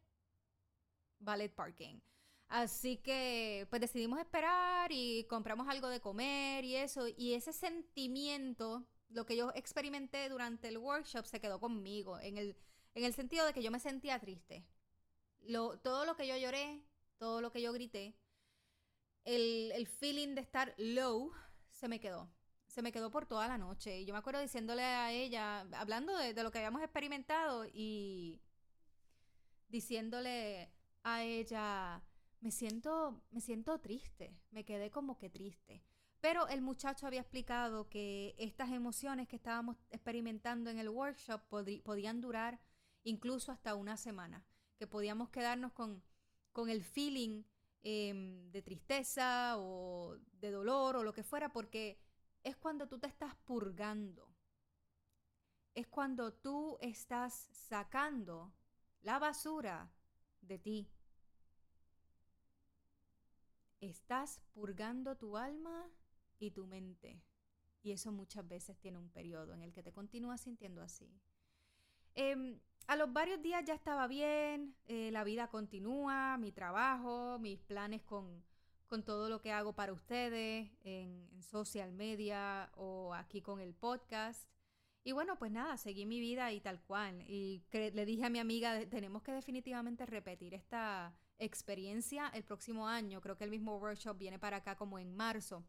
ballet 1.19 1.53
parking. 1.53 2.01
Así 2.49 2.99
que 2.99 3.67
pues 3.71 3.81
decidimos 3.81 4.19
esperar 4.19 4.93
y 4.93 5.25
compramos 5.25 5.69
algo 5.69 5.89
de 5.89 6.01
comer 6.01 6.65
y 6.65 6.77
eso. 6.77 7.09
Y 7.09 7.35
ese 7.35 7.53
sentimiento, 7.53 8.87
lo 9.12 9.27
que 9.27 9.37
yo 9.37 9.53
experimenté 9.55 10.29
durante 10.29 10.68
el 10.68 10.79
workshop, 10.79 11.25
se 11.27 11.40
quedó 11.40 11.61
conmigo, 11.61 12.18
en 12.20 12.38
el, 12.38 12.57
en 12.94 13.05
el 13.05 13.14
sentido 13.14 13.46
de 13.46 13.53
que 13.53 13.62
yo 13.62 13.70
me 13.70 13.81
sentía 13.81 14.18
triste. 14.18 14.64
Todo 15.83 16.05
lo 16.05 16.16
que 16.16 16.27
yo 16.27 16.37
lloré, 16.37 16.83
todo 17.18 17.40
lo 17.40 17.51
que 17.51 17.62
yo 17.62 17.72
grité, 17.72 18.14
el, 19.25 19.72
el 19.72 19.87
feeling 19.87 20.35
de 20.35 20.40
estar 20.40 20.75
low 20.79 21.33
se 21.70 21.88
me 21.88 22.01
quedó. 22.01 22.29
Se 22.66 22.83
me 22.83 22.92
quedó 22.92 23.11
por 23.11 23.27
toda 23.27 23.48
la 23.48 23.59
noche. 23.59 24.01
Y 24.01 24.05
yo 24.07 24.14
me 24.14 24.18
acuerdo 24.18 24.40
diciéndole 24.40 24.83
a 24.83 25.12
ella, 25.12 25.61
hablando 25.72 26.16
de, 26.16 26.33
de 26.33 26.42
lo 26.42 26.51
que 26.51 26.59
habíamos 26.59 26.83
experimentado 26.83 27.66
y 27.66 28.40
diciéndole 29.68 30.70
a 31.03 31.22
ella, 31.22 32.03
me 32.40 32.51
siento, 32.51 33.22
me 33.31 33.40
siento 33.40 33.79
triste, 33.81 34.35
me 34.51 34.64
quedé 34.64 34.90
como 34.90 35.18
que 35.18 35.31
triste. 35.31 35.83
Pero 36.23 36.47
el 36.47 36.63
muchacho 36.63 37.09
había 37.09 37.21
explicado 37.21 37.89
que 37.89 38.37
estas 38.39 38.71
emociones 38.71 39.27
que 39.27 39.35
estábamos 39.35 39.77
experimentando 39.91 40.71
en 40.71 40.79
el 40.79 40.89
workshop 40.89 41.43
podían 41.83 42.21
durar 42.21 42.61
incluso 43.03 43.51
hasta 43.51 43.75
una 43.75 43.97
semana, 43.97 44.47
que 44.79 44.87
podíamos 44.87 45.31
quedarnos 45.31 45.73
con, 45.73 46.01
con 46.53 46.71
el 46.71 46.85
feeling 46.85 47.43
em, 47.83 48.53
de 48.53 48.63
tristeza 48.63 49.57
o 49.59 50.17
de 50.35 50.53
dolor 50.53 50.95
o 50.95 51.03
lo 51.03 51.13
que 51.13 51.25
fuera, 51.25 51.53
porque 51.53 52.01
es 52.45 52.57
cuando 52.57 52.87
tú 52.87 53.01
te 53.01 53.09
estás 53.09 53.35
purgando, 53.45 54.33
es 55.75 55.89
cuando 55.89 56.33
tú 56.35 56.79
estás 56.81 57.49
sacando 57.51 58.55
la 59.01 59.19
basura 59.19 59.91
de 60.41 60.61
ti, 60.61 60.89
estás 63.81 64.41
purgando 64.53 65.17
tu 65.17 65.37
alma 65.37 65.91
y 66.38 66.51
tu 66.51 66.66
mente. 66.66 67.21
Y 67.83 67.92
eso 67.92 68.12
muchas 68.12 68.47
veces 68.47 68.79
tiene 68.79 68.99
un 68.99 69.11
periodo 69.11 69.55
en 69.55 69.62
el 69.62 69.73
que 69.73 69.83
te 69.83 69.92
continúas 69.92 70.40
sintiendo 70.40 70.83
así. 70.83 71.11
Em, 72.14 72.61
a 72.87 72.97
los 72.97 73.12
varios 73.12 73.42
días 73.42 73.64
ya 73.64 73.75
estaba 73.75 74.07
bien, 74.07 74.77
eh, 74.87 75.11
la 75.11 75.25
vida 75.25 75.49
continúa, 75.49 76.37
mi 76.38 76.53
trabajo, 76.53 77.38
mis 77.38 77.61
planes 77.61 78.03
con, 78.03 78.45
todo 79.07 79.31
lo 79.31 79.40
que 79.40 79.51
hago 79.51 79.73
para 79.73 79.95
ustedes 79.95 80.71
en, 80.83 81.27
en, 81.33 81.42
social 81.42 81.95
media 81.95 82.71
o 82.75 83.14
aquí 83.14 83.40
con 83.40 83.59
el 83.59 83.73
podcast. 83.73 84.47
Y 85.03 85.12
bueno, 85.12 85.38
pues 85.38 85.51
nada, 85.51 85.79
seguí 85.79 86.05
mi 86.05 86.21
vida 86.21 86.53
y 86.53 86.61
tal 86.61 86.83
cual. 86.83 87.25
Y 87.27 87.64
le 87.73 88.05
dije 88.05 88.27
a 88.27 88.29
mi 88.29 88.38
amiga, 88.38 88.87
tenemos 88.90 89.23
que 89.23 89.33
definitivamente 89.33 90.05
repetir 90.05 90.53
esta, 90.53 91.16
experiencia 91.45 92.29
el 92.29 92.45
próximo 92.45 92.87
año. 92.87 93.21
Creo 93.21 93.37
que 93.37 93.45
el 93.45 93.51
mismo 93.51 93.77
workshop 93.77 94.16
viene 94.16 94.38
para 94.38 94.59
acá 94.59 94.77
como 94.77 94.99
en 94.99 95.14
marzo. 95.14 95.64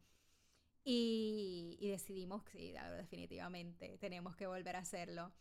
Y, 0.86 1.78
decidimos, 1.80 2.42
sí, 2.52 2.74
definitivamente, 2.98 3.96
tenemos 3.98 4.36
que 4.36 4.46
volver 4.46 4.76
a 4.76 4.80
hacerlo. 4.80 5.32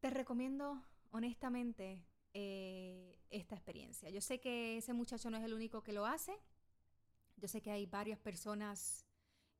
Te 0.00 0.10
recomiendo 0.10 0.82
honestamente 1.12 2.04
eh, 2.34 3.20
esta 3.30 3.54
experiencia. 3.54 4.10
Yo 4.10 4.20
sé 4.20 4.40
que 4.40 4.78
ese 4.78 4.92
muchacho 4.92 5.30
no 5.30 5.36
es 5.36 5.44
el 5.44 5.54
único 5.54 5.84
que 5.84 5.92
lo 5.92 6.06
hace. 6.06 6.36
Yo 7.36 7.46
sé 7.46 7.62
que 7.62 7.70
hay 7.70 7.86
varias 7.86 8.18
personas 8.18 9.06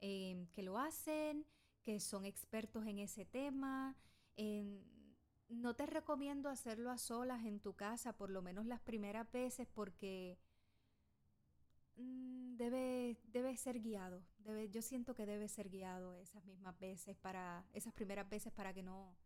eh, 0.01 0.49
que 0.53 0.64
lo 0.64 0.79
hacen, 0.79 1.47
que 1.85 2.01
son 2.01 2.25
expertos 2.25 2.85
en 2.87 2.99
ese 2.99 3.25
tema. 3.25 3.97
no 5.49 5.77
te 5.77 5.87
recomiendo 5.87 6.49
hacerlo 6.49 6.90
a 6.90 6.99
solas 6.99 7.45
en 7.45 7.61
tu 7.61 7.75
casa, 7.75 8.16
por 8.16 8.31
lo 8.31 8.42
menos 8.42 8.66
las 8.66 8.81
primeras 8.81 9.31
veces, 9.31 9.68
porque 9.73 10.38
debe, 11.96 13.18
debe 13.24 13.57
ser 13.57 13.81
guiado. 13.81 14.22
Debe, 14.38 14.68
yo 14.68 14.83
siento 14.83 15.14
que 15.14 15.26
debe 15.26 15.48
ser 15.48 15.68
guiado 15.68 16.16
esas 16.16 16.44
mismas 16.44 16.78
veces 16.78 17.16
para, 17.16 17.64
esas 17.72 17.92
primeras 17.92 18.28
veces 18.28 18.52
para 18.52 18.72
que 18.72 18.83
no 18.83 19.16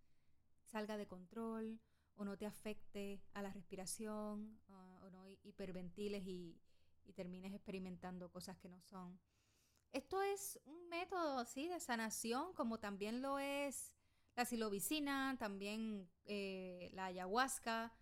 salga 0.65 0.97
de 0.97 1.07
control 1.07 1.81
o 2.17 2.25
no 2.25 2.37
te 2.37 2.47
afecte 2.47 3.21
a 3.35 3.43
la 3.43 3.53
respiración 3.53 4.59
o 4.69 5.11
no 5.11 5.29
hiperventiles 5.29 6.27
y, 6.27 6.59
y 7.05 7.13
termines 7.13 7.53
experimentando 7.53 8.31
cosas 8.31 8.57
que 8.59 8.69
no 8.69 8.81
son. 8.81 9.19
Esto 9.93 10.21
es 10.23 10.61
un 10.65 10.89
método, 10.89 11.45
sí, 11.45 11.69
de 11.69 11.81
sanación, 11.81 12.53
como 12.55 12.79
también 12.79 13.23
lo 13.23 13.39
es 13.39 13.93
la 14.35 14.45
silovicina, 14.45 15.37
también 15.39 16.09
eh, 16.25 16.91
la 16.93 17.07
ayahuasca. 17.07 17.93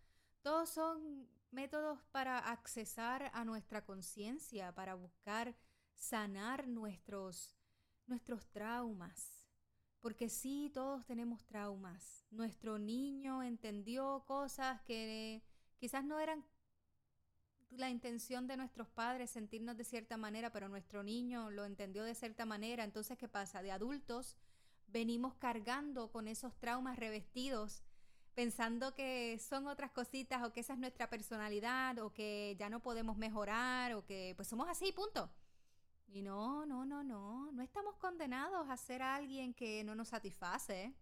Todos 0.43 0.71
son 0.71 1.29
métodos 1.55 2.01
para 2.11 2.39
accesar 2.39 3.31
a 3.33 3.45
nuestra 3.45 3.85
conciencia, 3.85 4.75
para 4.75 4.95
buscar 4.95 5.55
sanar 5.95 6.67
nuestros, 6.67 7.57
nuestros 8.07 8.47
traumas. 8.51 9.47
Porque 10.01 10.29
sí, 10.29 10.71
todos 10.75 11.07
tenemos 11.07 11.45
traumas. 11.47 12.27
Nuestro 12.31 12.79
niño 12.79 13.43
entendió 13.43 14.25
cosas 14.27 14.83
que 14.83 15.43
quizás 15.79 16.05
no 16.05 16.19
eran 16.21 16.45
la 17.71 17.89
intención 17.89 18.47
de 18.47 18.57
nuestros 18.57 18.89
padres 18.89 19.31
sentirnos 19.31 19.77
de 19.77 19.85
cierta 19.85 20.17
manera, 20.17 20.51
pero 20.51 20.69
nuestro 20.69 21.03
niño 21.03 21.51
lo 21.51 21.65
entendió 21.65 22.05
de 22.05 22.15
cierta 22.15 22.45
manera. 22.45 22.85
Entonces, 22.85 23.17
¿qué 23.17 23.29
pasa? 23.29 23.63
De 23.63 23.73
adultos 23.73 24.37
venimos 24.89 25.35
cargando 25.35 26.11
con 26.11 26.29
esos 26.29 26.55
traumas 26.59 26.99
revestidos, 26.99 27.83
pensando 28.35 28.95
que 28.95 29.39
son 29.39 29.67
otras 29.67 29.91
cositas 29.91 30.43
o 30.43 30.53
que 30.53 30.61
esa 30.61 30.75
es 30.75 30.79
nuestra 30.79 31.09
personalidad 31.09 31.99
o 31.99 32.13
que 32.13 32.57
ya 32.59 32.69
no 32.69 32.81
podemos 32.81 33.17
mejorar 33.17 33.95
o 33.95 34.05
que 34.05 34.35
pues 34.37 34.49
somos 34.49 34.69
así, 34.69 34.93
punto. 34.93 35.31
Y 36.09 36.23
no, 36.23 36.67
no, 36.67 36.85
no, 36.85 37.03
no, 37.03 37.51
no 37.53 37.63
estamos 37.63 37.97
condenados 37.97 38.69
a 38.69 38.77
ser 38.77 39.03
alguien 39.03 39.55
que 39.55 39.83
no 39.85 39.95
nos 39.95 40.09
satisface. 40.09 40.95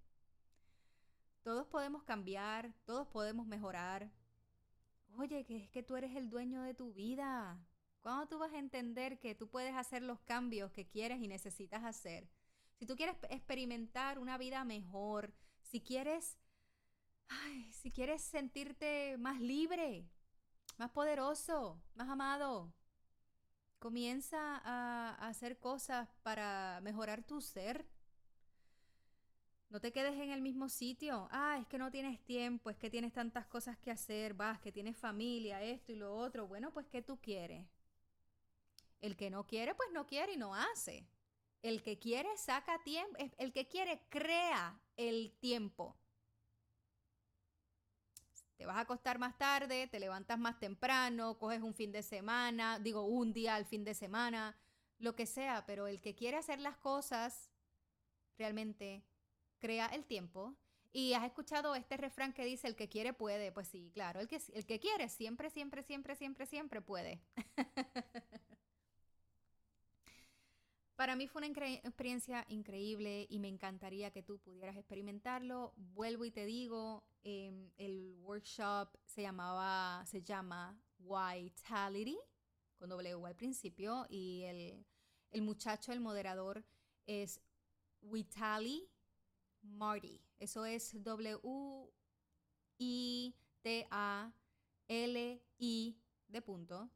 Todos 1.43 1.67
podemos 1.67 2.05
cambiar, 2.05 2.73
todos 2.85 3.09
podemos 3.09 3.47
mejorar, 3.47 4.11
Oye, 5.19 5.45
que 5.45 5.57
es 5.57 5.69
que 5.69 5.83
tú 5.83 5.97
eres 5.97 6.17
el 6.17 6.31
dueño 6.31 6.63
de 6.63 6.75
tu 6.75 6.93
vida. 6.93 7.59
¿Cuándo 8.01 8.27
tú 8.27 8.39
vas 8.39 8.53
a 8.53 8.59
entender 8.59 9.21
que 9.21 9.35
tú 9.35 9.49
puedes 9.49 9.75
hacer 9.75 10.03
los 10.03 10.21
cambios 10.21 10.73
que 10.73 10.89
quieres 10.89 11.21
y 11.21 11.29
necesitas 11.29 11.85
hacer? 11.85 12.29
Si 12.79 12.87
tú 12.87 12.97
quieres 12.97 13.17
experimentar 13.29 14.19
una 14.19 14.39
vida 14.39 14.65
mejor, 14.65 15.33
si 15.63 15.81
quieres, 15.81 16.39
si 17.71 17.91
quieres 17.91 18.23
sentirte 18.23 19.17
más 19.19 19.41
libre, 19.41 20.09
más 20.79 20.91
poderoso, 20.91 21.83
más 21.95 22.09
amado, 22.09 22.73
comienza 23.79 24.59
a 24.65 25.15
hacer 25.29 25.59
cosas 25.59 26.09
para 26.23 26.81
mejorar 26.83 27.25
tu 27.25 27.41
ser, 27.41 27.87
no 29.73 29.81
te 29.81 29.91
quedes 29.91 30.13
en 30.21 30.31
el 30.31 30.43
mismo 30.43 30.69
sitio. 30.69 31.29
Ah, 31.31 31.57
es 31.59 31.67
que 31.67 31.79
no 31.79 31.91
tienes 31.91 32.23
tiempo, 32.25 32.69
es 32.69 32.77
que 32.77 32.91
tienes 32.91 33.11
tantas 33.15 33.47
cosas 33.47 33.79
que 33.79 33.91
hacer, 33.91 34.35
vas, 34.35 34.61
que 34.61 34.71
tienes 34.71 34.99
familia, 34.99 35.63
esto 35.63 35.93
y 35.93 35.97
lo 35.97 36.15
otro. 36.15 36.47
Bueno, 36.47 36.71
pues 36.75 36.87
¿qué 36.89 37.01
tú 37.01 37.19
quieres? 37.23 37.67
El 39.01 39.17
que 39.17 39.31
no 39.31 39.47
quiere, 39.47 39.75
pues 39.75 39.89
no 39.91 40.07
quiere 40.07 40.35
y 40.35 40.37
no 40.37 40.55
hace. 40.55 41.09
El 41.63 41.83
que 41.83 41.99
quiere, 41.99 42.29
saca 42.37 42.83
tiempo. 42.85 43.17
El 43.39 43.53
que 43.55 43.67
quiere, 43.67 44.03
crea 44.11 44.79
el 44.97 45.33
tiempo. 45.41 45.97
Te 48.63 48.67
vas 48.67 48.77
a 48.77 48.83
acostar 48.83 49.19
más 49.19 49.37
tarde, 49.37 49.89
te 49.89 49.99
levantas 49.99 50.39
más 50.39 50.61
temprano, 50.61 51.37
coges 51.37 51.63
un 51.63 51.75
fin 51.75 51.91
de 51.91 52.01
semana, 52.01 52.79
digo 52.79 53.03
un 53.03 53.33
día 53.33 53.57
al 53.57 53.65
fin 53.65 53.83
de 53.83 53.93
semana, 53.93 54.57
lo 55.01 55.17
que 55.17 55.27
sea, 55.27 55.67
pero 55.67 55.89
el 55.89 56.01
que 56.01 56.15
quiere 56.15 56.37
hacer 56.37 56.61
las 56.61 56.77
cosas 56.77 57.51
realmente 58.39 59.05
crea 59.59 59.87
el 59.87 60.05
tiempo. 60.05 60.55
Y 60.93 61.15
has 61.15 61.25
escuchado 61.25 61.75
este 61.75 61.97
refrán 61.97 62.33
que 62.33 62.45
dice, 62.45 62.69
el 62.69 62.77
que 62.77 62.89
quiere 62.89 63.13
puede. 63.13 63.51
Pues 63.51 63.67
sí, 63.67 63.91
claro, 63.93 64.21
el 64.21 64.29
que, 64.29 64.41
el 64.55 64.65
que 64.65 64.79
quiere 64.79 65.09
siempre, 65.09 65.51
siempre, 65.51 65.83
siempre, 65.83 66.15
siempre, 66.15 66.47
siempre 66.47 66.81
puede. 66.81 67.21
Para 71.03 71.17
mí 71.17 71.27
fue 71.27 71.41
una 71.41 71.49
experiencia 71.49 72.47
increíble 72.47 73.27
y 73.29 73.41
me 73.41 73.49
encantaría 73.49 74.13
que 74.13 74.23
tú 74.23 74.39
pudieras 74.39 74.77
experimentarlo. 74.77 75.73
Vuelvo 75.77 76.25
y 76.25 76.31
te 76.31 76.47
digo, 76.47 77.03
em, 77.25 77.73
el 77.77 78.15
workshop 78.21 78.97
se 79.05 79.23
llamaba, 79.23 80.07
se 80.07 80.23
llama 80.23 80.81
Vitality, 81.01 82.17
con 82.79 82.89
W 82.91 83.27
al 83.27 83.35
principio, 83.35 84.07
y 84.09 84.43
el, 84.43 84.87
el 85.33 85.43
muchacho, 85.43 85.91
el 85.91 85.99
moderador, 85.99 86.65
es 87.05 87.41
Vitali 88.01 88.89
Marty. 89.61 90.21
Eso 90.39 90.65
es 90.65 91.03
W-I-T-A-L-I 91.03 91.57
de 96.29 96.43
punto 96.43 96.89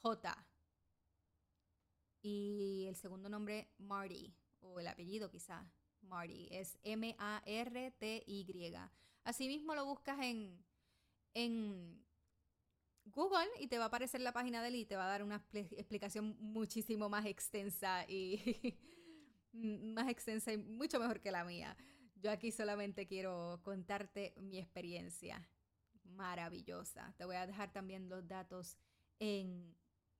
J. 0.00 0.51
Y 2.22 2.86
el 2.88 2.96
segundo 2.96 3.28
nombre, 3.28 3.68
Marty, 3.78 4.32
o 4.60 4.78
el 4.78 4.86
apellido 4.86 5.28
quizá, 5.28 5.68
Marty, 6.02 6.48
es 6.50 6.78
M-A-R-T-Y. 6.84 8.74
Asimismo 9.24 9.74
lo 9.74 9.84
buscas 9.84 10.20
en, 10.20 10.64
en 11.34 12.02
Google 13.06 13.48
y 13.58 13.66
te 13.66 13.78
va 13.78 13.84
a 13.84 13.86
aparecer 13.88 14.20
la 14.20 14.32
página 14.32 14.62
de 14.62 14.68
él 14.68 14.76
y 14.76 14.84
te 14.84 14.96
va 14.96 15.04
a 15.04 15.08
dar 15.08 15.22
una 15.24 15.44
explicación 15.52 16.36
muchísimo 16.38 17.08
más 17.08 17.26
extensa 17.26 18.04
y 18.08 18.78
más 19.52 20.08
extensa 20.08 20.52
y 20.52 20.58
mucho 20.58 21.00
mejor 21.00 21.20
que 21.20 21.32
la 21.32 21.44
mía. 21.44 21.76
Yo 22.14 22.30
aquí 22.30 22.52
solamente 22.52 23.06
quiero 23.06 23.60
contarte 23.64 24.32
mi 24.36 24.58
experiencia 24.58 25.48
maravillosa. 26.04 27.12
Te 27.16 27.24
voy 27.24 27.36
a 27.36 27.46
dejar 27.46 27.72
también 27.72 28.08
los 28.08 28.26
datos 28.28 28.78
en 29.18 29.74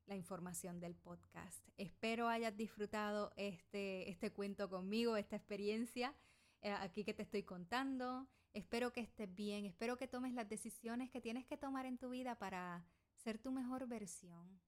la 0.06 0.16
información 0.16 0.80
del 0.80 0.94
podcast. 0.94 1.68
Espero 1.76 2.28
hayas 2.28 2.56
disfrutado 2.56 3.32
este, 3.36 4.10
este 4.10 4.32
cuento 4.32 4.68
conmigo, 4.68 5.16
esta 5.16 5.36
experiencia 5.36 6.14
eh, 6.62 6.72
aquí 6.72 7.04
que 7.04 7.14
te 7.14 7.22
estoy 7.22 7.42
contando. 7.42 8.28
Espero 8.52 8.92
que 8.92 9.00
estés 9.00 9.34
bien, 9.34 9.64
espero 9.64 9.96
que 9.96 10.06
tomes 10.06 10.32
las 10.34 10.48
decisiones 10.48 11.10
que 11.10 11.20
tienes 11.20 11.46
que 11.46 11.56
tomar 11.56 11.86
en 11.86 11.98
tu 11.98 12.10
vida 12.10 12.38
para 12.38 12.84
ser 13.16 13.38
tu 13.38 13.50
mejor 13.50 13.86
versión. 13.86 14.60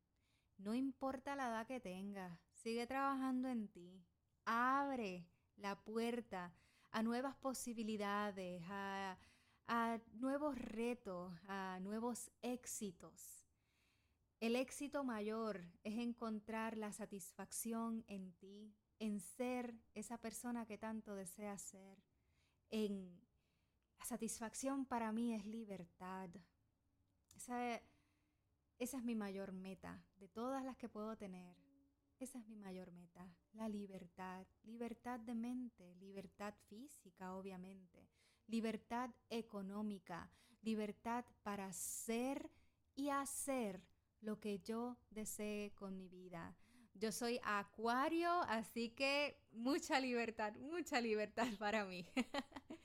No 0.57 0.75
importa 0.75 1.37
la 1.37 1.49
edad 1.49 1.67
que 1.67 1.81
tengas, 1.81 2.39
sigue 2.53 2.87
trabajando 2.87 3.49
en 3.49 3.69
ti. 3.69 4.05
Abre 4.45 5.29
la 5.57 5.77
puerta 5.85 6.53
a 6.91 7.03
nuevas 7.03 7.37
posibilidades, 7.37 8.63
a, 8.69 9.19
nuevos 10.15 10.57
retos, 10.57 11.33
a 11.49 11.79
nuevos 11.81 12.31
éxitos. 12.43 13.44
El 14.45 14.57
éxito 14.57 15.05
mayor 15.05 15.65
es 15.85 15.97
encontrar 15.97 16.77
la 16.77 16.93
satisfacción 16.93 18.05
en 18.09 18.35
ti, 18.35 18.75
en 18.99 19.19
ser 19.19 19.75
esa 19.95 20.19
persona 20.19 20.67
que 20.67 20.77
tanto 20.77 21.15
deseas 21.15 21.63
ser. 21.63 22.05
En 22.69 23.19
la 23.99 24.05
satisfacción 24.05 24.85
para 24.85 25.13
mí 25.13 25.33
es 25.33 25.47
libertad. 25.47 26.29
Esa, 27.35 27.81
esa 28.79 28.99
es 28.99 29.03
mi 29.03 29.15
mayor 29.15 29.53
meta 29.53 30.05
de 30.17 30.29
todas 30.29 30.63
las 30.63 30.77
que 30.77 30.91
puedo 30.91 31.17
tener. 31.17 31.57
Esa 32.19 32.39
es 32.39 32.47
mi 32.47 32.57
mayor 32.57 32.93
meta, 32.93 33.27
la 33.55 33.71
libertad, 33.71 34.47
libertad 34.65 35.21
de 35.21 35.35
mente, 35.35 35.95
libertad 35.95 36.53
física, 36.69 37.35
obviamente, 37.35 38.11
libertad 38.49 39.09
económica, 39.31 40.31
libertad 40.61 41.25
para 41.43 41.73
ser 41.73 42.51
y 42.95 43.09
hacer 43.09 43.94
lo 44.25 44.41
que 44.41 44.59
yo 44.61 44.97
desee 45.11 45.73
con 45.75 45.97
mi 45.97 46.09
vida. 46.09 46.57
Yo 46.95 47.13
soy 47.13 47.39
acuario, 47.43 48.31
así 48.43 48.91
que 48.91 49.39
mucha 49.53 50.01
libertad, 50.01 50.55
mucha 50.57 51.01
libertad 51.01 51.47
para 51.59 51.85
mí. 51.85 52.07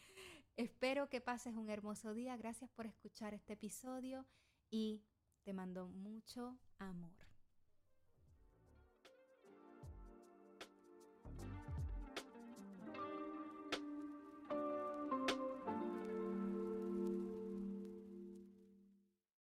Espero 0.58 1.10
que 1.10 1.22
pases 1.22 1.56
un 1.56 1.70
hermoso 1.70 2.14
día. 2.14 2.36
Gracias 2.36 2.70
por 2.72 2.86
escuchar 2.86 3.34
este 3.34 3.54
episodio 3.54 4.26
y 4.70 5.06
te 5.44 5.54
mando 5.54 5.88
mucho 5.88 6.60
amor. 6.80 7.19